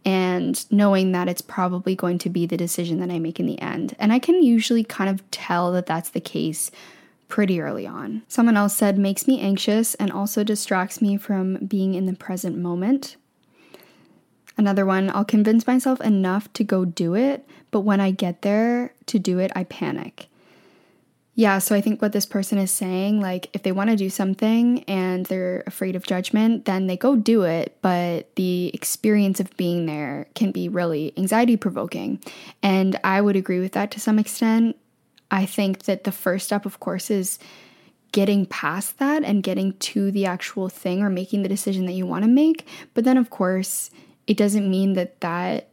And 0.05 0.63
knowing 0.71 1.11
that 1.11 1.27
it's 1.27 1.41
probably 1.41 1.95
going 1.95 2.17
to 2.19 2.29
be 2.29 2.45
the 2.45 2.57
decision 2.57 2.99
that 2.99 3.11
I 3.11 3.19
make 3.19 3.39
in 3.39 3.45
the 3.45 3.59
end. 3.61 3.95
And 3.99 4.13
I 4.13 4.19
can 4.19 4.41
usually 4.41 4.83
kind 4.83 5.09
of 5.09 5.29
tell 5.31 5.71
that 5.73 5.85
that's 5.85 6.09
the 6.09 6.21
case 6.21 6.71
pretty 7.27 7.59
early 7.59 7.85
on. 7.85 8.23
Someone 8.27 8.55
else 8.55 8.75
said, 8.75 8.97
makes 8.97 9.27
me 9.27 9.41
anxious 9.41 9.95
and 9.95 10.11
also 10.11 10.43
distracts 10.43 11.01
me 11.01 11.17
from 11.17 11.55
being 11.65 11.93
in 11.93 12.05
the 12.05 12.13
present 12.13 12.57
moment. 12.57 13.17
Another 14.57 14.85
one, 14.85 15.09
I'll 15.09 15.25
convince 15.25 15.67
myself 15.67 16.01
enough 16.01 16.51
to 16.53 16.63
go 16.63 16.85
do 16.85 17.15
it, 17.15 17.47
but 17.69 17.81
when 17.81 17.99
I 17.99 18.11
get 18.11 18.41
there 18.41 18.93
to 19.07 19.19
do 19.19 19.39
it, 19.39 19.51
I 19.55 19.65
panic. 19.65 20.27
Yeah, 21.39 21.59
so 21.59 21.75
I 21.75 21.81
think 21.81 22.01
what 22.01 22.13
this 22.13 22.25
person 22.25 22.57
is 22.57 22.71
saying, 22.71 23.21
like 23.21 23.51
if 23.53 23.61
they 23.61 23.71
want 23.71 23.91
to 23.91 23.95
do 23.95 24.09
something 24.09 24.83
and 24.85 25.23
they're 25.27 25.63
afraid 25.67 25.95
of 25.95 26.01
judgment, 26.01 26.65
then 26.65 26.87
they 26.87 26.97
go 26.97 27.15
do 27.15 27.43
it, 27.43 27.77
but 27.83 28.35
the 28.37 28.71
experience 28.73 29.39
of 29.39 29.55
being 29.55 29.85
there 29.85 30.25
can 30.33 30.51
be 30.51 30.67
really 30.67 31.13
anxiety 31.15 31.55
provoking. 31.55 32.19
And 32.63 32.99
I 33.03 33.21
would 33.21 33.35
agree 33.35 33.59
with 33.59 33.73
that 33.73 33.91
to 33.91 33.99
some 33.99 34.17
extent. 34.17 34.77
I 35.29 35.45
think 35.45 35.83
that 35.83 36.05
the 36.05 36.11
first 36.11 36.47
step, 36.47 36.65
of 36.65 36.79
course, 36.79 37.11
is 37.11 37.37
getting 38.11 38.47
past 38.47 38.97
that 38.97 39.23
and 39.23 39.43
getting 39.43 39.73
to 39.73 40.09
the 40.09 40.25
actual 40.25 40.69
thing 40.69 41.03
or 41.03 41.09
making 41.11 41.43
the 41.43 41.49
decision 41.49 41.85
that 41.85 41.91
you 41.91 42.07
want 42.07 42.23
to 42.23 42.29
make. 42.31 42.67
But 42.95 43.03
then, 43.03 43.15
of 43.15 43.29
course, 43.29 43.91
it 44.25 44.37
doesn't 44.37 44.67
mean 44.67 44.93
that 44.93 45.21
that 45.21 45.69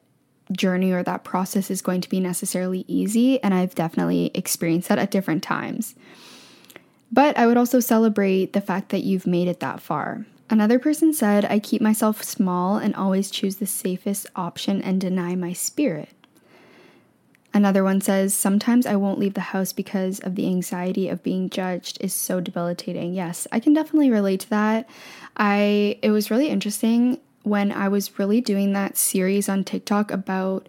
journey 0.53 0.93
or 0.93 1.03
that 1.03 1.25
process 1.25 1.71
is 1.71 1.83
going 1.83 2.01
to 2.01 2.09
be 2.09 2.21
necessarily 2.21 2.85
easy. 2.87 3.43
And 3.43 3.55
I've 3.55 3.75
definitely 3.75 4.31
experienced 4.35 4.89
that 4.89 4.99
at 4.99 5.11
different 5.11 5.43
times. 5.43 5.95
But 7.11 7.39
I 7.39 7.47
would 7.47 7.57
also 7.57 7.81
celebrate 7.81 8.53
the 8.53 8.61
fact 8.61 8.89
that 8.91 9.05
you've 9.05 9.27
made 9.27 9.49
it 9.49 9.61
that 9.61 9.81
far. 9.81 10.27
Another 10.51 10.79
person 10.79 11.13
said, 11.13 11.45
I 11.45 11.59
keep 11.59 11.81
myself 11.81 12.23
small 12.23 12.77
and 12.77 12.95
always 12.95 13.31
choose 13.31 13.57
the 13.57 13.67
safest 13.67 14.27
option 14.37 14.83
and 14.83 15.01
deny 15.01 15.35
my 15.35 15.53
spirit. 15.53 16.11
Another 17.55 17.85
one 17.85 18.01
says, 18.01 18.35
Sometimes 18.35 18.85
I 18.85 18.97
won't 18.97 19.21
leave 19.21 19.35
the 19.35 19.41
house 19.41 19.73
because 19.73 20.19
of 20.21 20.35
the 20.35 20.47
anxiety 20.47 21.09
of 21.09 21.23
being 21.23 21.49
judged 21.49 21.99
is 22.01 22.13
so 22.13 22.41
debilitating. 22.41 23.15
Yes, 23.15 23.47
I 23.53 23.61
can 23.61 23.73
definitely 23.73 24.11
relate 24.11 24.41
to 24.41 24.51
that. 24.51 24.89
I 25.37 25.99
it 26.03 26.11
was 26.11 26.33
really 26.33 26.49
interesting 26.49 27.21
when 27.45 27.71
I 27.71 27.89
was 27.89 28.19
really 28.19 28.41
doing 28.41 28.73
that 28.73 28.97
series 28.97 29.49
on 29.49 29.65
TikTok 29.65 30.11
about 30.11 30.69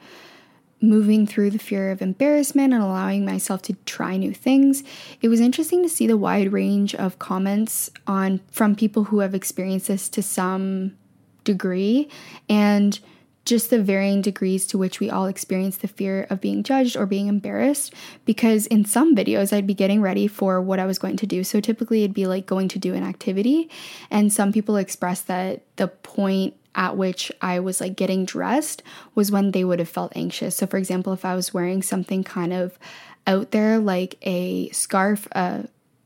moving 0.82 1.26
through 1.26 1.50
the 1.50 1.58
fear 1.58 1.90
of 1.90 2.02
embarrassment 2.02 2.74
and 2.74 2.84
allowing 2.84 3.26
myself 3.26 3.62
to 3.64 3.74
try 3.86 4.18
new 4.18 4.34
things 4.34 4.84
it 5.22 5.30
was 5.30 5.40
interesting 5.40 5.82
to 5.82 5.90
see 5.90 6.06
the 6.06 6.18
wide 6.18 6.52
range 6.52 6.94
of 6.94 7.18
comments 7.18 7.90
on 8.06 8.40
from 8.52 8.76
people 8.76 9.06
who 9.06 9.20
have 9.20 9.34
experienced 9.34 9.88
this 9.88 10.10
to 10.10 10.22
some 10.22 10.96
degree 11.44 12.10
and 12.50 13.00
just 13.46 13.70
the 13.70 13.82
varying 13.82 14.22
degrees 14.22 14.66
to 14.66 14.78
which 14.78 15.00
we 15.00 15.10
all 15.10 15.28
experience 15.28 15.78
the 15.78 15.88
fear 15.88 16.26
of 16.30 16.42
being 16.42 16.64
judged 16.64 16.98
or 16.98 17.06
being 17.06 17.28
embarrassed. 17.28 17.94
Because 18.26 18.66
in 18.68 18.86
some 18.86 19.16
videos, 19.16 19.54
I'd 19.54 19.68
be 19.68 19.76
getting 19.76 20.02
ready 20.02 20.28
for 20.28 20.60
what 20.60 20.80
I 20.80 20.86
was 20.86 20.98
going 20.98 21.16
to 21.18 21.28
do. 21.28 21.44
So 21.44 21.62
typically, 21.62 22.04
it'd 22.04 22.16
be 22.16 22.26
like 22.26 22.48
going 22.48 22.68
to 22.70 22.80
do 22.80 22.96
an 22.96 23.04
activity. 23.04 23.70
And 24.10 24.34
some 24.34 24.52
people 24.52 24.78
express 24.78 25.22
that 25.22 25.62
the 25.76 25.88
point 25.88 26.56
at 26.76 26.98
which 26.98 27.32
I 27.42 27.60
was 27.60 27.80
like 27.82 27.96
getting 27.96 28.26
dressed 28.26 28.84
was 29.16 29.32
when 29.32 29.52
they 29.52 29.64
would 29.64 29.80
have 29.80 29.90
felt 29.90 30.14
anxious. 30.16 30.58
So, 30.58 30.68
for 30.68 30.78
example, 30.78 31.14
if 31.14 31.26
I 31.26 31.36
was 31.36 31.54
wearing 31.54 31.82
something 31.82 32.24
kind 32.24 32.54
of 32.54 32.78
out 33.26 33.52
there, 33.52 33.80
like 33.80 34.18
a 34.22 34.70
scarf, 34.70 35.28
uh, 35.34 35.64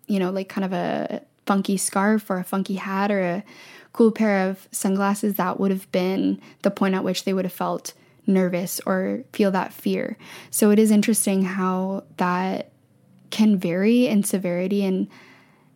you 0.08 0.20
know, 0.20 0.30
like 0.32 0.48
kind 0.48 0.66
of 0.66 0.74
a 0.74 1.22
funky 1.46 1.78
scarf 1.78 2.30
or 2.30 2.38
a 2.38 2.44
funky 2.44 2.76
hat 2.76 3.12
or 3.12 3.22
a 3.22 3.44
cool 3.92 4.12
pair 4.12 4.50
of 4.50 4.68
sunglasses, 4.72 5.36
that 5.36 5.60
would 5.60 5.72
have 5.72 5.92
been 5.92 6.40
the 6.62 6.72
point 6.72 6.96
at 6.96 7.04
which 7.04 7.26
they 7.26 7.34
would 7.34 7.46
have 7.46 7.54
felt 7.54 7.94
nervous 8.28 8.80
or 8.86 9.24
feel 9.34 9.50
that 9.52 9.74
fear. 9.74 10.18
So, 10.52 10.70
it 10.70 10.80
is 10.80 10.92
interesting 10.92 11.44
how 11.44 12.04
that 12.18 12.72
can 13.32 13.58
vary 13.58 14.08
in 14.08 14.24
severity 14.24 14.84
and 14.84 15.08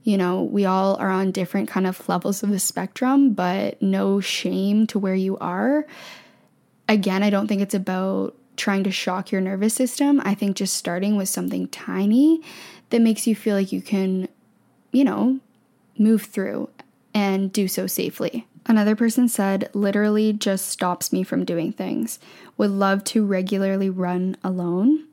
you 0.04 0.18
know, 0.18 0.44
we 0.44 0.66
all 0.66 0.96
are 0.98 1.10
on 1.10 1.32
different 1.32 1.70
kind 1.70 1.88
of 1.88 2.08
levels 2.10 2.44
of 2.44 2.50
the 2.50 2.60
spectrum, 2.60 3.34
but 3.34 3.82
no 3.82 4.20
shame 4.20 4.86
to 4.88 5.00
where 5.00 5.16
you 5.16 5.38
are. 5.38 5.86
Again, 6.90 7.24
I 7.24 7.30
don't 7.30 7.48
think 7.48 7.62
it's 7.62 7.74
about 7.74 8.36
trying 8.58 8.84
to 8.84 8.92
shock 8.92 9.32
your 9.32 9.42
nervous 9.42 9.74
system. 9.74 10.22
I 10.24 10.36
think 10.36 10.58
just 10.58 10.76
starting 10.76 11.16
with 11.16 11.30
something 11.30 11.68
tiny 11.70 12.42
that 12.90 13.02
makes 13.02 13.26
you 13.26 13.36
feel 13.36 13.56
like 13.56 13.72
you 13.72 13.82
can, 13.82 14.28
you 14.92 15.04
know, 15.04 15.40
move 15.98 16.24
through 16.24 16.70
and 17.14 17.52
do 17.52 17.68
so 17.68 17.88
safely. 17.88 18.46
Another 18.66 18.96
person 18.96 19.28
said, 19.28 19.70
literally 19.74 20.34
just 20.34 20.68
stops 20.68 21.12
me 21.12 21.24
from 21.24 21.46
doing 21.46 21.72
things. 21.72 22.20
Would 22.58 22.72
love 22.72 23.04
to 23.06 23.26
regularly 23.26 23.90
run 23.90 24.38
alone. 24.44 25.06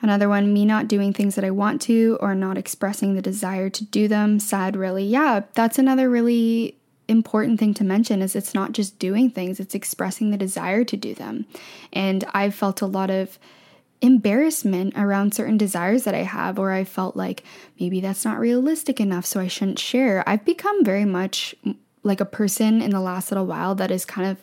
Another 0.00 0.28
one, 0.28 0.52
me 0.52 0.64
not 0.64 0.88
doing 0.88 1.12
things 1.12 1.34
that 1.34 1.44
I 1.44 1.50
want 1.50 1.80
to 1.82 2.18
or 2.20 2.34
not 2.34 2.56
expressing 2.56 3.14
the 3.14 3.22
desire 3.22 3.68
to 3.70 3.84
do 3.84 4.06
them. 4.06 4.38
Sad, 4.38 4.76
really. 4.76 5.04
Yeah, 5.04 5.42
that's 5.54 5.78
another 5.78 6.08
really 6.08 6.76
important 7.08 7.58
thing 7.58 7.74
to 7.74 7.84
mention 7.84 8.22
is 8.22 8.36
it's 8.36 8.54
not 8.54 8.72
just 8.72 8.98
doing 8.98 9.30
things, 9.30 9.58
it's 9.58 9.74
expressing 9.74 10.30
the 10.30 10.36
desire 10.36 10.84
to 10.84 10.96
do 10.96 11.14
them. 11.14 11.46
And 11.92 12.24
I've 12.32 12.54
felt 12.54 12.82
a 12.82 12.86
lot 12.86 13.10
of 13.10 13.38
embarrassment 14.00 14.94
around 14.96 15.34
certain 15.34 15.58
desires 15.58 16.04
that 16.04 16.14
I 16.14 16.22
have, 16.22 16.58
or 16.58 16.70
I 16.70 16.84
felt 16.84 17.16
like 17.16 17.42
maybe 17.80 18.00
that's 18.00 18.24
not 18.24 18.38
realistic 18.38 19.00
enough, 19.00 19.26
so 19.26 19.40
I 19.40 19.48
shouldn't 19.48 19.78
share. 19.78 20.22
I've 20.28 20.44
become 20.44 20.84
very 20.84 21.04
much 21.04 21.54
like 22.04 22.20
a 22.20 22.26
person 22.26 22.80
in 22.80 22.90
the 22.90 23.00
last 23.00 23.30
little 23.30 23.46
while 23.46 23.74
that 23.74 23.90
is 23.90 24.04
kind 24.04 24.28
of 24.28 24.38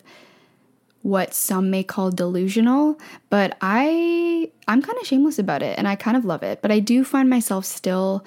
what 1.06 1.36
some 1.36 1.70
may 1.70 1.84
call 1.84 2.10
delusional, 2.10 3.00
but 3.30 3.56
I 3.62 4.50
I'm 4.68 4.82
kind 4.82 4.98
of 5.00 5.06
shameless 5.06 5.38
about 5.38 5.62
it 5.62 5.78
and 5.78 5.88
I 5.88 5.96
kind 5.96 6.18
of 6.18 6.26
love 6.26 6.42
it. 6.42 6.64
But 6.64 6.72
I 6.72 6.80
do 6.80 7.04
find 7.04 7.30
myself 7.30 7.64
still 7.64 8.26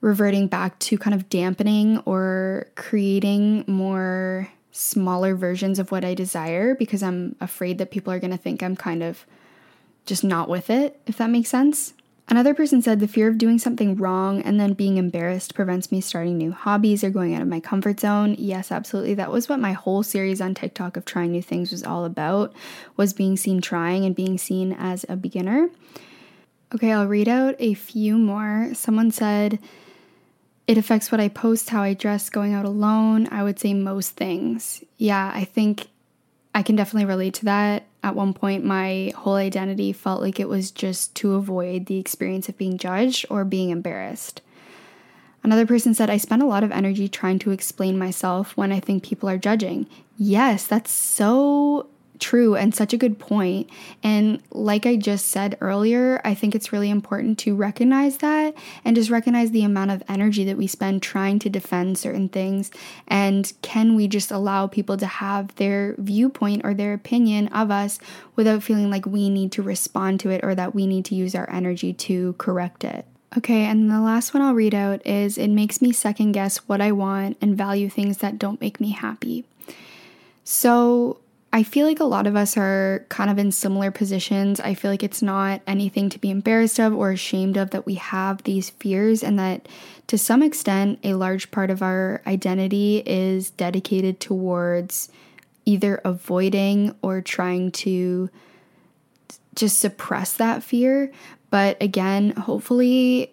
reverting 0.00 0.46
back 0.46 0.78
to 0.78 0.96
kind 0.96 1.12
of 1.12 1.28
dampening 1.28 1.98
or 2.04 2.68
creating 2.76 3.64
more 3.66 4.48
smaller 4.70 5.34
versions 5.34 5.80
of 5.80 5.90
what 5.90 6.04
I 6.04 6.14
desire 6.14 6.76
because 6.76 7.02
I'm 7.02 7.34
afraid 7.40 7.78
that 7.78 7.90
people 7.90 8.12
are 8.12 8.20
going 8.20 8.30
to 8.30 8.36
think 8.36 8.62
I'm 8.62 8.76
kind 8.76 9.02
of 9.02 9.26
just 10.06 10.22
not 10.22 10.48
with 10.48 10.70
it, 10.70 11.00
if 11.06 11.16
that 11.16 11.30
makes 11.30 11.48
sense. 11.48 11.94
Another 12.26 12.54
person 12.54 12.80
said 12.80 13.00
the 13.00 13.08
fear 13.08 13.28
of 13.28 13.36
doing 13.36 13.58
something 13.58 13.96
wrong 13.96 14.40
and 14.42 14.58
then 14.58 14.72
being 14.72 14.96
embarrassed 14.96 15.54
prevents 15.54 15.92
me 15.92 16.00
starting 16.00 16.38
new 16.38 16.52
hobbies 16.52 17.04
or 17.04 17.10
going 17.10 17.34
out 17.34 17.42
of 17.42 17.48
my 17.48 17.60
comfort 17.60 18.00
zone. 18.00 18.34
Yes, 18.38 18.72
absolutely. 18.72 19.14
That 19.14 19.30
was 19.30 19.48
what 19.48 19.60
my 19.60 19.72
whole 19.72 20.02
series 20.02 20.40
on 20.40 20.54
TikTok 20.54 20.96
of 20.96 21.04
trying 21.04 21.32
new 21.32 21.42
things 21.42 21.70
was 21.70 21.84
all 21.84 22.04
about, 22.04 22.54
was 22.96 23.12
being 23.12 23.36
seen 23.36 23.60
trying 23.60 24.06
and 24.06 24.16
being 24.16 24.38
seen 24.38 24.72
as 24.72 25.04
a 25.08 25.16
beginner. 25.16 25.68
Okay, 26.74 26.92
I'll 26.92 27.06
read 27.06 27.28
out 27.28 27.56
a 27.58 27.74
few 27.74 28.16
more. 28.16 28.70
Someone 28.72 29.10
said 29.10 29.58
it 30.66 30.78
affects 30.78 31.12
what 31.12 31.20
I 31.20 31.28
post, 31.28 31.68
how 31.70 31.82
I 31.82 31.92
dress, 31.92 32.30
going 32.30 32.54
out 32.54 32.64
alone. 32.64 33.28
I 33.30 33.42
would 33.42 33.60
say 33.60 33.74
most 33.74 34.16
things. 34.16 34.82
Yeah, 34.96 35.30
I 35.34 35.44
think 35.44 35.88
I 36.54 36.62
can 36.62 36.74
definitely 36.74 37.06
relate 37.06 37.34
to 37.34 37.44
that. 37.44 37.84
At 38.04 38.14
one 38.14 38.34
point, 38.34 38.66
my 38.66 39.14
whole 39.16 39.36
identity 39.36 39.90
felt 39.94 40.20
like 40.20 40.38
it 40.38 40.46
was 40.46 40.70
just 40.70 41.14
to 41.16 41.36
avoid 41.36 41.86
the 41.86 41.98
experience 41.98 42.50
of 42.50 42.58
being 42.58 42.76
judged 42.76 43.24
or 43.30 43.46
being 43.46 43.70
embarrassed. 43.70 44.42
Another 45.42 45.64
person 45.64 45.94
said, 45.94 46.10
I 46.10 46.18
spend 46.18 46.42
a 46.42 46.46
lot 46.46 46.62
of 46.62 46.70
energy 46.70 47.08
trying 47.08 47.38
to 47.38 47.50
explain 47.50 47.98
myself 47.98 48.58
when 48.58 48.72
I 48.72 48.78
think 48.78 49.04
people 49.04 49.26
are 49.30 49.38
judging. 49.38 49.86
Yes, 50.18 50.66
that's 50.66 50.90
so 50.90 51.86
true 52.24 52.56
and 52.56 52.74
such 52.74 52.94
a 52.94 52.96
good 52.96 53.18
point. 53.18 53.68
And 54.02 54.40
like 54.50 54.86
I 54.86 54.96
just 54.96 55.26
said 55.26 55.58
earlier, 55.60 56.22
I 56.24 56.34
think 56.34 56.54
it's 56.54 56.72
really 56.72 56.88
important 56.88 57.38
to 57.40 57.54
recognize 57.54 58.16
that 58.18 58.54
and 58.82 58.96
just 58.96 59.10
recognize 59.10 59.50
the 59.50 59.62
amount 59.62 59.90
of 59.90 60.02
energy 60.08 60.42
that 60.46 60.56
we 60.56 60.66
spend 60.66 61.02
trying 61.02 61.38
to 61.40 61.50
defend 61.50 61.98
certain 61.98 62.30
things. 62.30 62.70
And 63.06 63.52
can 63.60 63.94
we 63.94 64.08
just 64.08 64.30
allow 64.30 64.66
people 64.66 64.96
to 64.96 65.06
have 65.06 65.54
their 65.56 65.94
viewpoint 65.98 66.62
or 66.64 66.72
their 66.72 66.94
opinion 66.94 67.48
of 67.48 67.70
us 67.70 67.98
without 68.36 68.62
feeling 68.62 68.90
like 68.90 69.04
we 69.04 69.28
need 69.28 69.52
to 69.52 69.62
respond 69.62 70.18
to 70.20 70.30
it 70.30 70.42
or 70.42 70.54
that 70.54 70.74
we 70.74 70.86
need 70.86 71.04
to 71.04 71.14
use 71.14 71.34
our 71.34 71.48
energy 71.50 71.92
to 71.92 72.32
correct 72.38 72.84
it? 72.84 73.04
Okay, 73.36 73.64
and 73.64 73.90
the 73.90 74.00
last 74.00 74.32
one 74.32 74.42
I'll 74.42 74.54
read 74.54 74.74
out 74.74 75.04
is 75.06 75.36
it 75.36 75.48
makes 75.48 75.82
me 75.82 75.92
second 75.92 76.32
guess 76.32 76.58
what 76.68 76.80
I 76.80 76.92
want 76.92 77.36
and 77.42 77.58
value 77.58 77.90
things 77.90 78.18
that 78.18 78.38
don't 78.38 78.60
make 78.60 78.80
me 78.80 78.90
happy. 78.90 79.44
So, 80.44 81.18
I 81.54 81.62
feel 81.62 81.86
like 81.86 82.00
a 82.00 82.04
lot 82.04 82.26
of 82.26 82.34
us 82.34 82.56
are 82.56 83.06
kind 83.10 83.30
of 83.30 83.38
in 83.38 83.52
similar 83.52 83.92
positions. 83.92 84.58
I 84.58 84.74
feel 84.74 84.90
like 84.90 85.04
it's 85.04 85.22
not 85.22 85.60
anything 85.68 86.08
to 86.08 86.18
be 86.18 86.28
embarrassed 86.32 86.80
of 86.80 86.92
or 86.92 87.12
ashamed 87.12 87.56
of 87.56 87.70
that 87.70 87.86
we 87.86 87.94
have 87.94 88.42
these 88.42 88.70
fears, 88.70 89.22
and 89.22 89.38
that 89.38 89.68
to 90.08 90.18
some 90.18 90.42
extent, 90.42 90.98
a 91.04 91.14
large 91.14 91.52
part 91.52 91.70
of 91.70 91.80
our 91.80 92.22
identity 92.26 93.04
is 93.06 93.50
dedicated 93.50 94.18
towards 94.18 95.10
either 95.64 96.00
avoiding 96.04 96.96
or 97.02 97.20
trying 97.20 97.70
to 97.70 98.28
just 99.54 99.78
suppress 99.78 100.32
that 100.32 100.64
fear. 100.64 101.12
But 101.50 101.80
again, 101.80 102.30
hopefully, 102.30 103.30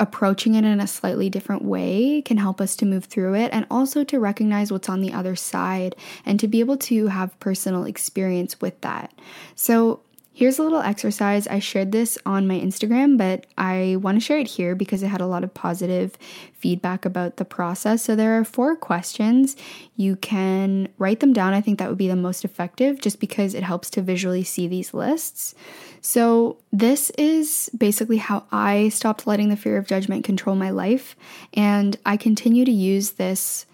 approaching 0.00 0.54
it 0.54 0.64
in 0.64 0.80
a 0.80 0.86
slightly 0.86 1.30
different 1.30 1.62
way 1.62 2.20
can 2.22 2.36
help 2.36 2.60
us 2.60 2.74
to 2.76 2.86
move 2.86 3.04
through 3.04 3.34
it 3.34 3.50
and 3.52 3.66
also 3.70 4.02
to 4.04 4.18
recognize 4.18 4.72
what's 4.72 4.88
on 4.88 5.00
the 5.00 5.12
other 5.12 5.36
side 5.36 5.94
and 6.26 6.40
to 6.40 6.48
be 6.48 6.60
able 6.60 6.76
to 6.76 7.06
have 7.06 7.38
personal 7.38 7.84
experience 7.84 8.60
with 8.60 8.80
that. 8.80 9.12
So, 9.54 10.00
Here's 10.36 10.58
a 10.58 10.64
little 10.64 10.80
exercise. 10.80 11.46
I 11.46 11.60
shared 11.60 11.92
this 11.92 12.18
on 12.26 12.48
my 12.48 12.58
Instagram, 12.58 13.16
but 13.16 13.46
I 13.56 13.98
want 14.00 14.16
to 14.16 14.20
share 14.20 14.38
it 14.38 14.48
here 14.48 14.74
because 14.74 15.04
I 15.04 15.06
had 15.06 15.20
a 15.20 15.28
lot 15.28 15.44
of 15.44 15.54
positive 15.54 16.18
feedback 16.54 17.04
about 17.04 17.36
the 17.36 17.44
process. 17.44 18.02
So 18.02 18.16
there 18.16 18.36
are 18.36 18.44
four 18.44 18.74
questions. 18.74 19.54
You 19.94 20.16
can 20.16 20.88
write 20.98 21.20
them 21.20 21.32
down. 21.32 21.54
I 21.54 21.60
think 21.60 21.78
that 21.78 21.88
would 21.88 21.98
be 21.98 22.08
the 22.08 22.16
most 22.16 22.44
effective 22.44 23.00
just 23.00 23.20
because 23.20 23.54
it 23.54 23.62
helps 23.62 23.88
to 23.90 24.02
visually 24.02 24.42
see 24.42 24.66
these 24.66 24.92
lists. 24.92 25.54
So, 26.00 26.58
this 26.72 27.10
is 27.10 27.70
basically 27.78 28.18
how 28.18 28.44
I 28.50 28.88
stopped 28.88 29.28
letting 29.28 29.48
the 29.50 29.56
fear 29.56 29.78
of 29.78 29.86
judgment 29.86 30.24
control 30.24 30.56
my 30.56 30.70
life. 30.70 31.14
And 31.54 31.96
I 32.04 32.16
continue 32.16 32.64
to 32.64 32.72
use 32.72 33.12
this 33.12 33.66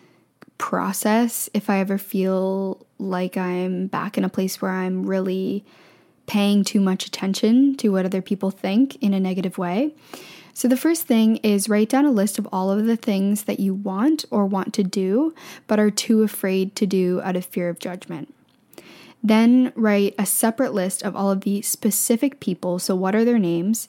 process 0.59 1.49
if 1.55 1.70
I 1.70 1.79
ever 1.79 1.96
feel 1.96 2.87
like 2.99 3.38
I'm 3.38 3.87
back 3.87 4.18
in 4.18 4.25
a 4.25 4.29
place 4.29 4.61
where 4.61 4.70
I'm 4.70 5.07
really 5.07 5.64
paying 6.31 6.62
too 6.62 6.81
much 6.81 7.07
attention 7.07 7.77
to 7.77 7.88
what 7.88 8.07
other 8.07 8.23
people 8.23 8.53
think 8.53 8.95
in 9.03 9.12
a 9.12 9.19
negative 9.19 9.59
way. 9.59 9.93
So, 10.55 10.69
the 10.69 10.77
first 10.77 11.09
thing 11.09 11.38
is 11.38 11.69
write 11.69 11.88
down 11.88 12.05
a 12.05 12.12
list 12.12 12.38
of 12.38 12.47
all 12.53 12.71
of 12.71 12.87
the 12.87 12.97
things 12.97 13.45
that 13.45 13.59
you 13.59 13.75
want 13.75 14.25
or 14.31 14.47
want 14.47 14.73
to 14.75 14.85
do, 14.85 15.35
but 15.66 15.81
are 15.81 15.90
too 15.90 16.23
afraid 16.23 16.77
to 16.77 16.87
do 16.87 17.21
out 17.23 17.35
of 17.35 17.45
fear 17.45 17.69
of 17.69 17.81
judgment. 17.81 18.33
Then 19.25 19.73
write 19.75 20.14
a 20.21 20.25
separate 20.25 20.73
list 20.73 21.03
of 21.03 21.16
all 21.16 21.33
of 21.33 21.40
the 21.40 21.62
specific 21.62 22.38
people. 22.38 22.79
So, 22.79 22.95
what 22.95 23.16
are 23.16 23.25
their 23.25 23.40
names? 23.40 23.88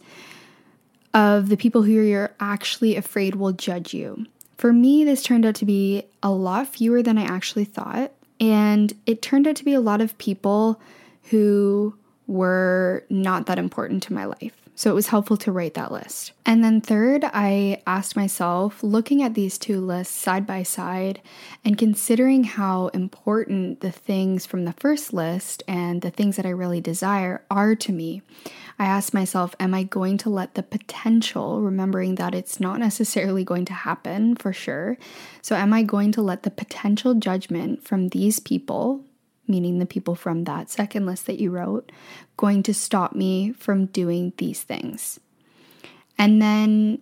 Of 1.14 1.48
the 1.48 1.58
people 1.58 1.84
who 1.84 1.92
you're 1.92 2.34
actually 2.40 2.96
afraid 2.96 3.36
will 3.36 3.52
judge 3.52 3.94
you. 3.94 4.26
For 4.58 4.74
me, 4.74 5.04
this 5.04 5.22
turned 5.22 5.46
out 5.46 5.56
to 5.56 5.66
be 5.66 6.06
a 6.24 6.32
lot 6.32 6.68
fewer 6.68 7.04
than 7.04 7.20
I 7.20 7.24
actually 7.24 7.66
thought. 7.66 8.14
And 8.40 8.94
it 9.06 9.22
turned 9.22 9.46
out 9.46 9.58
to 9.58 9.64
be 9.64 9.76
a 9.76 9.80
lot 9.80 10.02
of 10.02 10.18
people 10.18 10.82
who 11.26 11.94
were 12.28 13.06
not 13.10 13.46
that 13.48 13.60
important 13.60 14.04
to 14.04 14.14
my 14.14 14.26
life. 14.26 14.54
So 14.74 14.90
it 14.90 14.96
was 14.96 15.08
helpful 15.08 15.38
to 15.38 15.52
write 15.52 15.76
that 15.76 15.92
list. 15.92 16.32
And 16.44 16.64
then, 16.64 16.82
third, 16.82 17.24
I 17.24 17.84
asked 17.86 18.16
myself, 18.16 18.82
looking 18.82 19.22
at 19.22 19.36
these 19.36 19.60
two 19.60 19.80
lists 19.80 20.18
side 20.18 20.48
by 20.48 20.64
side 20.64 21.22
and 21.64 21.78
considering 21.78 22.46
how 22.46 22.88
important 22.88 23.82
the 23.82 23.92
things 23.92 24.46
from 24.46 24.66
the 24.66 24.74
first 24.74 25.14
list 25.14 25.62
and 25.68 26.02
the 26.02 26.10
things 26.10 26.36
that 26.38 26.48
I 26.48 26.52
really 26.52 26.82
desire 26.82 27.44
are 27.52 27.76
to 27.76 27.92
me, 27.92 28.24
I 28.80 28.86
asked 28.86 29.14
myself, 29.14 29.54
am 29.60 29.76
I 29.76 29.84
going 29.84 30.18
to 30.20 30.32
let 30.32 30.56
the 30.56 30.64
potential, 30.64 31.62
remembering 31.62 32.16
that 32.16 32.34
it's 32.34 32.60
not 32.60 32.80
necessarily 32.80 33.44
going 33.44 33.66
to 33.66 33.74
happen 33.74 34.36
for 34.36 34.52
sure, 34.52 34.98
so 35.44 35.56
am 35.56 35.74
I 35.74 35.84
going 35.84 36.12
to 36.14 36.24
let 36.24 36.42
the 36.42 36.50
potential 36.50 37.14
judgment 37.14 37.84
from 37.84 38.10
these 38.10 38.40
people, 38.40 39.06
meaning 39.48 39.80
the 39.80 39.86
people 39.86 40.16
from 40.16 40.44
that 40.46 40.70
second 40.70 41.06
list 41.06 41.26
that 41.28 41.40
you 41.40 41.52
wrote, 41.52 41.92
going 42.38 42.64
to 42.64 42.74
stop 42.74 43.16
me 43.16 43.52
from 43.54 43.88
doing 43.88 44.34
these 44.38 44.64
things? 44.64 45.20
And 46.18 46.42
then 46.42 47.00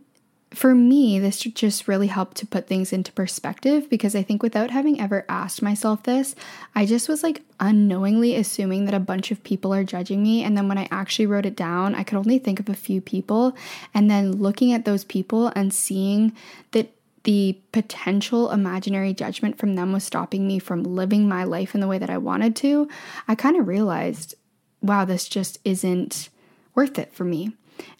for 0.51 0.73
me, 0.73 1.19
this 1.19 1.39
just 1.39 1.87
really 1.87 2.07
helped 2.07 2.37
to 2.37 2.47
put 2.47 2.67
things 2.67 2.91
into 2.91 3.11
perspective 3.11 3.89
because 3.89 4.15
I 4.15 4.23
think 4.23 4.41
without 4.41 4.71
having 4.71 4.99
ever 4.99 5.25
asked 5.29 5.61
myself 5.61 6.03
this, 6.03 6.35
I 6.73 6.87
just 6.87 7.07
was 7.07 7.21
like 7.21 7.43
unknowingly 7.59 8.35
assuming 8.35 8.85
that 8.85 8.95
a 8.95 8.99
bunch 8.99 9.29
of 9.29 9.43
people 9.43 9.73
are 9.73 9.83
judging 9.83 10.23
me. 10.23 10.43
And 10.43 10.57
then 10.57 10.67
when 10.67 10.79
I 10.79 10.87
actually 10.89 11.27
wrote 11.27 11.45
it 11.45 11.55
down, 11.55 11.93
I 11.93 12.03
could 12.03 12.17
only 12.17 12.39
think 12.39 12.59
of 12.59 12.67
a 12.67 12.73
few 12.73 12.99
people. 12.99 13.55
And 13.93 14.09
then 14.09 14.31
looking 14.31 14.73
at 14.73 14.85
those 14.85 15.03
people 15.03 15.51
and 15.55 15.71
seeing 15.71 16.33
that 16.71 16.91
the 17.23 17.59
potential 17.71 18.51
imaginary 18.51 19.13
judgment 19.13 19.57
from 19.57 19.75
them 19.75 19.91
was 19.91 20.03
stopping 20.03 20.47
me 20.47 20.59
from 20.59 20.83
living 20.83 21.27
my 21.27 21.43
life 21.43 21.75
in 21.75 21.81
the 21.81 21.87
way 21.87 21.97
that 21.97 22.09
I 22.09 22.17
wanted 22.17 22.55
to, 22.57 22.87
I 23.27 23.35
kind 23.35 23.57
of 23.57 23.67
realized, 23.67 24.35
wow, 24.81 25.05
this 25.05 25.27
just 25.27 25.57
isn't 25.65 26.29
worth 26.75 26.97
it 26.97 27.13
for 27.13 27.23
me. 27.23 27.53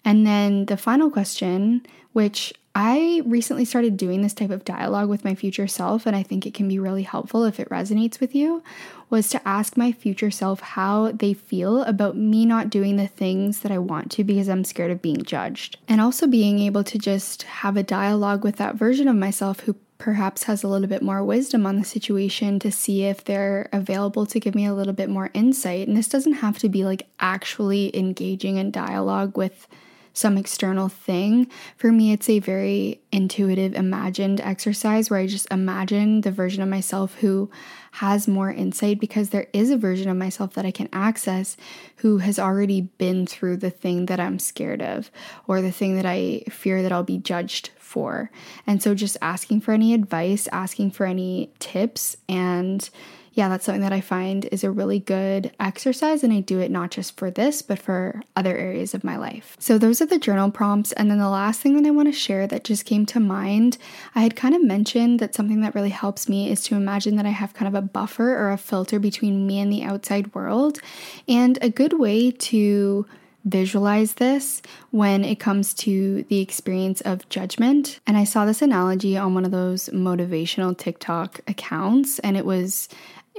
And 0.04 0.26
then 0.26 0.66
the 0.66 0.76
final 0.76 1.10
question, 1.10 1.86
which 2.12 2.52
I 2.74 3.22
recently 3.24 3.64
started 3.64 3.96
doing 3.96 4.22
this 4.22 4.32
type 4.32 4.50
of 4.50 4.64
dialogue 4.64 5.08
with 5.08 5.24
my 5.24 5.34
future 5.34 5.66
self, 5.66 6.06
and 6.06 6.14
I 6.14 6.22
think 6.22 6.46
it 6.46 6.54
can 6.54 6.68
be 6.68 6.78
really 6.78 7.02
helpful 7.02 7.44
if 7.44 7.58
it 7.58 7.68
resonates 7.68 8.20
with 8.20 8.34
you, 8.34 8.62
was 9.08 9.28
to 9.30 9.48
ask 9.48 9.76
my 9.76 9.90
future 9.90 10.30
self 10.30 10.60
how 10.60 11.10
they 11.10 11.34
feel 11.34 11.82
about 11.82 12.16
me 12.16 12.46
not 12.46 12.70
doing 12.70 12.96
the 12.96 13.08
things 13.08 13.60
that 13.60 13.72
I 13.72 13.78
want 13.78 14.12
to 14.12 14.24
because 14.24 14.48
I'm 14.48 14.62
scared 14.62 14.92
of 14.92 15.02
being 15.02 15.22
judged. 15.22 15.78
And 15.88 16.00
also 16.00 16.28
being 16.28 16.60
able 16.60 16.84
to 16.84 16.98
just 16.98 17.42
have 17.42 17.76
a 17.76 17.82
dialogue 17.82 18.44
with 18.44 18.56
that 18.56 18.76
version 18.76 19.08
of 19.08 19.16
myself 19.16 19.60
who 19.60 19.74
perhaps 19.98 20.44
has 20.44 20.62
a 20.62 20.68
little 20.68 20.88
bit 20.88 21.02
more 21.02 21.22
wisdom 21.24 21.66
on 21.66 21.76
the 21.76 21.84
situation 21.84 22.58
to 22.60 22.72
see 22.72 23.04
if 23.04 23.24
they're 23.24 23.68
available 23.72 24.26
to 24.26 24.40
give 24.40 24.54
me 24.54 24.64
a 24.64 24.72
little 24.72 24.94
bit 24.94 25.10
more 25.10 25.30
insight. 25.34 25.88
And 25.88 25.96
this 25.96 26.08
doesn't 26.08 26.34
have 26.34 26.58
to 26.60 26.68
be 26.68 26.84
like 26.84 27.06
actually 27.18 27.94
engaging 27.96 28.56
in 28.56 28.70
dialogue 28.70 29.36
with 29.36 29.66
some 30.12 30.36
external 30.36 30.88
thing. 30.88 31.50
For 31.76 31.92
me, 31.92 32.12
it's 32.12 32.28
a 32.28 32.38
very 32.38 33.00
intuitive, 33.12 33.74
imagined 33.74 34.40
exercise 34.40 35.10
where 35.10 35.20
I 35.20 35.26
just 35.26 35.50
imagine 35.50 36.20
the 36.22 36.30
version 36.30 36.62
of 36.62 36.68
myself 36.68 37.14
who 37.16 37.50
has 37.92 38.28
more 38.28 38.50
insight 38.50 39.00
because 39.00 39.30
there 39.30 39.48
is 39.52 39.70
a 39.70 39.76
version 39.76 40.08
of 40.08 40.16
myself 40.16 40.54
that 40.54 40.66
I 40.66 40.70
can 40.70 40.88
access 40.92 41.56
who 41.96 42.18
has 42.18 42.38
already 42.38 42.82
been 42.82 43.26
through 43.26 43.58
the 43.58 43.70
thing 43.70 44.06
that 44.06 44.20
I'm 44.20 44.38
scared 44.38 44.82
of 44.82 45.10
or 45.46 45.60
the 45.60 45.72
thing 45.72 45.96
that 45.96 46.06
I 46.06 46.44
fear 46.48 46.82
that 46.82 46.92
I'll 46.92 47.02
be 47.02 47.18
judged 47.18 47.70
for. 47.78 48.30
And 48.66 48.82
so 48.82 48.94
just 48.94 49.16
asking 49.20 49.62
for 49.62 49.72
any 49.72 49.94
advice, 49.94 50.48
asking 50.52 50.92
for 50.92 51.06
any 51.06 51.50
tips, 51.58 52.16
and 52.28 52.88
yeah, 53.32 53.48
that's 53.48 53.64
something 53.64 53.82
that 53.82 53.92
I 53.92 54.00
find 54.00 54.44
is 54.46 54.64
a 54.64 54.70
really 54.70 54.98
good 54.98 55.52
exercise. 55.60 56.24
And 56.24 56.32
I 56.32 56.40
do 56.40 56.58
it 56.58 56.70
not 56.70 56.90
just 56.90 57.16
for 57.16 57.30
this, 57.30 57.62
but 57.62 57.78
for 57.78 58.22
other 58.34 58.56
areas 58.56 58.92
of 58.92 59.04
my 59.04 59.16
life. 59.16 59.56
So, 59.60 59.78
those 59.78 60.00
are 60.00 60.06
the 60.06 60.18
journal 60.18 60.50
prompts. 60.50 60.92
And 60.92 61.10
then 61.10 61.18
the 61.18 61.28
last 61.28 61.60
thing 61.60 61.76
that 61.76 61.86
I 61.86 61.92
want 61.92 62.08
to 62.08 62.12
share 62.12 62.46
that 62.48 62.64
just 62.64 62.84
came 62.84 63.06
to 63.06 63.20
mind, 63.20 63.78
I 64.14 64.22
had 64.22 64.34
kind 64.34 64.54
of 64.54 64.64
mentioned 64.64 65.20
that 65.20 65.34
something 65.34 65.60
that 65.60 65.74
really 65.74 65.90
helps 65.90 66.28
me 66.28 66.50
is 66.50 66.62
to 66.64 66.74
imagine 66.74 67.16
that 67.16 67.26
I 67.26 67.30
have 67.30 67.54
kind 67.54 67.68
of 67.68 67.74
a 67.74 67.86
buffer 67.86 68.36
or 68.36 68.50
a 68.50 68.58
filter 68.58 68.98
between 68.98 69.46
me 69.46 69.60
and 69.60 69.72
the 69.72 69.84
outside 69.84 70.34
world. 70.34 70.80
And 71.28 71.58
a 71.62 71.70
good 71.70 71.98
way 71.98 72.32
to 72.32 73.06
visualize 73.44 74.14
this 74.14 74.60
when 74.90 75.24
it 75.24 75.36
comes 75.36 75.72
to 75.72 76.24
the 76.24 76.40
experience 76.40 77.00
of 77.02 77.28
judgment. 77.28 78.00
And 78.06 78.16
I 78.16 78.24
saw 78.24 78.44
this 78.44 78.62
analogy 78.62 79.16
on 79.16 79.34
one 79.34 79.44
of 79.44 79.50
those 79.50 79.88
motivational 79.88 80.76
TikTok 80.76 81.40
accounts, 81.46 82.18
and 82.18 82.36
it 82.36 82.44
was 82.44 82.88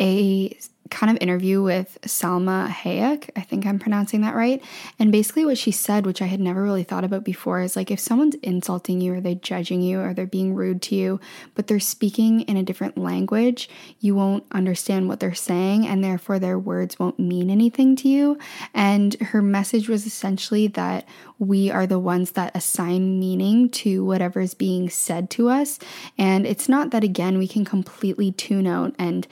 a 0.02 0.58
kind 0.92 1.10
of 1.10 1.18
interview 1.22 1.64
with 1.64 1.98
Salma 2.02 2.68
Hayek. 2.68 3.30
I 3.36 3.42
think 3.42 3.66
I'm 3.66 3.80
pronouncing 3.80 4.22
that 4.22 4.36
right. 4.36 4.62
And 5.00 5.12
basically, 5.12 5.46
what 5.46 5.58
she 5.58 5.72
said, 5.72 6.06
which 6.06 6.22
I 6.22 6.26
had 6.26 6.42
never 6.42 6.62
really 6.62 6.84
thought 6.84 7.06
about 7.06 7.24
before, 7.24 7.62
is 7.62 7.76
like 7.76 7.90
if 7.90 8.00
someone's 8.00 8.36
insulting 8.44 9.02
you 9.02 9.16
or 9.16 9.22
they're 9.22 9.34
judging 9.34 9.82
you 9.82 10.02
or 10.02 10.14
they're 10.14 10.28
being 10.28 10.54
rude 10.54 10.82
to 10.84 10.96
you, 10.96 11.20
but 11.56 11.68
they're 11.68 11.80
speaking 11.80 12.42
in 12.42 12.58
a 12.58 12.64
different 12.64 12.98
language, 12.98 13.70
you 14.00 14.14
won't 14.14 14.44
understand 14.52 15.08
what 15.08 15.22
they're 15.22 15.34
saying, 15.34 15.88
and 15.88 16.04
therefore 16.04 16.38
their 16.38 16.60
words 16.60 17.00
won't 17.00 17.18
mean 17.18 17.50
anything 17.50 17.96
to 17.96 18.10
you. 18.10 18.38
And 18.74 19.14
her 19.16 19.42
message 19.42 19.88
was 19.88 20.06
essentially 20.06 20.68
that 20.68 21.08
we 21.40 21.72
are 21.72 21.88
the 21.88 22.00
ones 22.00 22.32
that 22.32 22.56
assign 22.56 23.20
meaning 23.20 23.70
to 23.70 24.04
whatever 24.04 24.42
is 24.42 24.54
being 24.54 24.90
said 24.90 25.30
to 25.32 25.50
us. 25.50 25.80
And 26.18 26.46
it's 26.46 26.68
not 26.68 26.92
that, 26.92 27.04
again, 27.04 27.38
we 27.38 27.48
can 27.48 27.64
completely 27.64 28.34
tune 28.34 28.68
out 28.68 28.94
and 29.00 29.26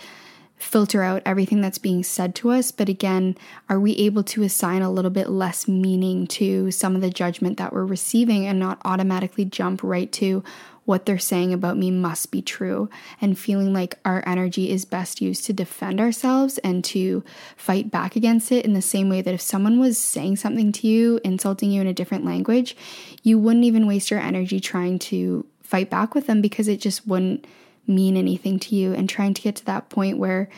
filter 0.60 1.02
out 1.02 1.24
everything 1.26 1.62
that's 1.62 1.78
being 1.78 2.04
said 2.04 2.36
to 2.36 2.52
us. 2.52 2.72
But 2.72 2.90
again, 2.90 3.36
are 3.70 3.80
we 3.80 3.94
able 3.96 4.24
to 4.26 4.44
assign 4.44 4.82
a 4.82 4.92
little 4.92 5.10
bit 5.10 5.30
less 5.30 5.68
meaning 5.68 6.28
to 6.28 6.70
some 6.70 6.96
of 6.96 7.02
the 7.02 7.10
judgment 7.10 7.58
that 7.58 7.74
we're 7.74 7.86
receiving 7.86 8.46
and 8.46 8.60
not 8.60 8.82
automatically 8.84 9.46
jump 9.46 9.82
right 9.82 10.12
to 10.14 10.44
what 10.84 11.06
they're 11.06 11.20
saying 11.20 11.54
about 11.54 11.78
me 11.78 11.92
must 11.92 12.32
be 12.32 12.42
true 12.42 12.90
and 13.22 13.38
feeling 13.38 13.72
like 13.72 14.00
our 14.04 14.24
energy 14.26 14.72
is 14.72 14.86
best 14.86 15.22
used 15.22 15.46
to 15.46 15.54
defend 15.54 16.02
ourselves 16.02 16.58
and 16.60 16.84
to 16.84 17.24
fight 17.56 17.92
back 17.92 18.16
against 18.16 18.52
it 18.52 18.66
in 18.66 18.74
the 18.74 18.82
same 18.82 19.08
way 19.08 19.22
that 19.22 19.34
if 19.34 19.40
someone 19.40 19.80
was 19.80 20.00
saying 20.00 20.36
something 20.36 20.72
to 20.72 20.88
you, 20.88 21.20
insulting 21.24 21.72
you 21.72 21.80
in 21.80 21.86
a 21.86 21.94
different 21.94 22.26
language, 22.26 22.76
you 23.22 23.38
wouldn't 23.38 23.66
even 23.66 23.86
waste 23.86 24.10
your 24.10 24.20
energy 24.20 24.60
trying 24.60 24.98
to 24.98 25.46
fight 25.62 25.92
back 25.92 26.16
with 26.16 26.26
them 26.26 26.42
because 26.42 26.68
it 26.68 26.82
just 26.82 27.08
wouldn't 27.08 27.46
mean 27.90 28.16
anything 28.16 28.60
to 28.60 28.76
you 28.76 28.94
and 28.94 29.10
trying 29.10 29.34
to 29.34 29.42
get 29.42 29.56
to 29.58 29.66
that 29.66 29.90
point 29.90 30.18
where 30.18 30.50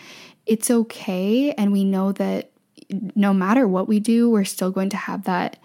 it's 0.45 0.69
okay 0.69 1.51
and 1.53 1.71
we 1.71 1.83
know 1.83 2.11
that 2.11 2.51
no 3.15 3.33
matter 3.33 3.67
what 3.67 3.87
we 3.87 3.99
do, 3.99 4.29
we're 4.29 4.43
still 4.43 4.71
going 4.71 4.89
to 4.89 4.97
have 4.97 5.23
that 5.23 5.57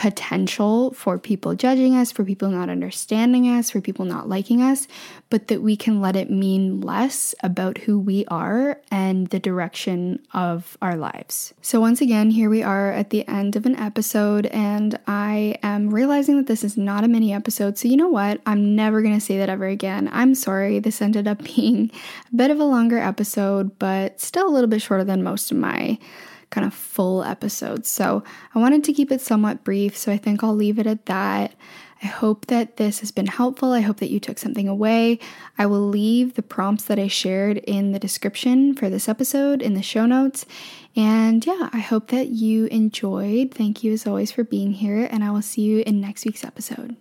potential 0.00 0.94
for 0.94 1.18
people 1.18 1.54
judging 1.54 1.94
us, 1.94 2.10
for 2.10 2.24
people 2.24 2.48
not 2.48 2.70
understanding 2.70 3.44
us, 3.44 3.68
for 3.68 3.82
people 3.82 4.06
not 4.06 4.30
liking 4.30 4.62
us, 4.62 4.88
but 5.28 5.48
that 5.48 5.60
we 5.60 5.76
can 5.76 6.00
let 6.00 6.16
it 6.16 6.30
mean 6.30 6.80
less 6.80 7.34
about 7.42 7.76
who 7.76 7.98
we 7.98 8.24
are 8.28 8.80
and 8.90 9.26
the 9.26 9.38
direction 9.38 10.18
of 10.32 10.78
our 10.80 10.96
lives. 10.96 11.52
So, 11.60 11.82
once 11.82 12.00
again, 12.00 12.30
here 12.30 12.48
we 12.48 12.62
are 12.62 12.90
at 12.90 13.10
the 13.10 13.28
end 13.28 13.56
of 13.56 13.66
an 13.66 13.76
episode, 13.76 14.46
and 14.46 14.98
I 15.06 15.56
am 15.62 15.92
realizing 15.92 16.38
that 16.38 16.46
this 16.46 16.64
is 16.64 16.78
not 16.78 17.04
a 17.04 17.08
mini 17.08 17.34
episode. 17.34 17.76
So, 17.76 17.86
you 17.86 17.98
know 17.98 18.08
what? 18.08 18.40
I'm 18.46 18.74
never 18.74 19.02
going 19.02 19.18
to 19.18 19.20
say 19.20 19.36
that 19.36 19.50
ever 19.50 19.66
again. 19.66 20.08
I'm 20.12 20.34
sorry. 20.34 20.78
This 20.78 21.02
ended 21.02 21.28
up 21.28 21.44
being 21.54 21.90
a 22.32 22.36
bit 22.36 22.50
of 22.50 22.58
a 22.58 22.64
longer 22.64 22.96
episode, 22.96 23.78
but 23.78 24.18
still 24.18 24.48
a 24.48 24.54
little 24.54 24.70
bit 24.70 24.80
shorter 24.80 25.04
than 25.04 25.22
most 25.22 25.52
of 25.52 25.58
my 25.58 25.98
kind 26.50 26.66
of 26.66 26.74
full 26.74 27.22
episodes. 27.22 27.90
So 27.90 28.22
I 28.54 28.58
wanted 28.58 28.84
to 28.84 28.92
keep 28.92 29.10
it 29.10 29.20
somewhat 29.20 29.64
brief, 29.64 29.96
so 29.96 30.12
I 30.12 30.18
think 30.18 30.42
I'll 30.42 30.54
leave 30.54 30.78
it 30.78 30.86
at 30.86 31.06
that. 31.06 31.54
I 32.02 32.06
hope 32.06 32.46
that 32.46 32.78
this 32.78 33.00
has 33.00 33.12
been 33.12 33.26
helpful. 33.26 33.72
I 33.72 33.80
hope 33.80 33.98
that 33.98 34.10
you 34.10 34.20
took 34.20 34.38
something 34.38 34.68
away. 34.68 35.18
I 35.58 35.66
will 35.66 35.86
leave 35.86 36.34
the 36.34 36.42
prompts 36.42 36.84
that 36.84 36.98
I 36.98 37.08
shared 37.08 37.58
in 37.58 37.92
the 37.92 37.98
description 37.98 38.74
for 38.74 38.88
this 38.88 39.08
episode 39.08 39.60
in 39.60 39.74
the 39.74 39.82
show 39.82 40.06
notes. 40.06 40.46
And 40.96 41.44
yeah, 41.44 41.68
I 41.72 41.80
hope 41.80 42.08
that 42.08 42.28
you 42.28 42.66
enjoyed. 42.66 43.52
Thank 43.52 43.84
you 43.84 43.92
as 43.92 44.06
always 44.06 44.32
for 44.32 44.44
being 44.44 44.72
here, 44.72 45.08
and 45.10 45.22
I 45.22 45.30
will 45.30 45.42
see 45.42 45.62
you 45.62 45.82
in 45.86 46.00
next 46.00 46.24
week's 46.24 46.44
episode. 46.44 46.96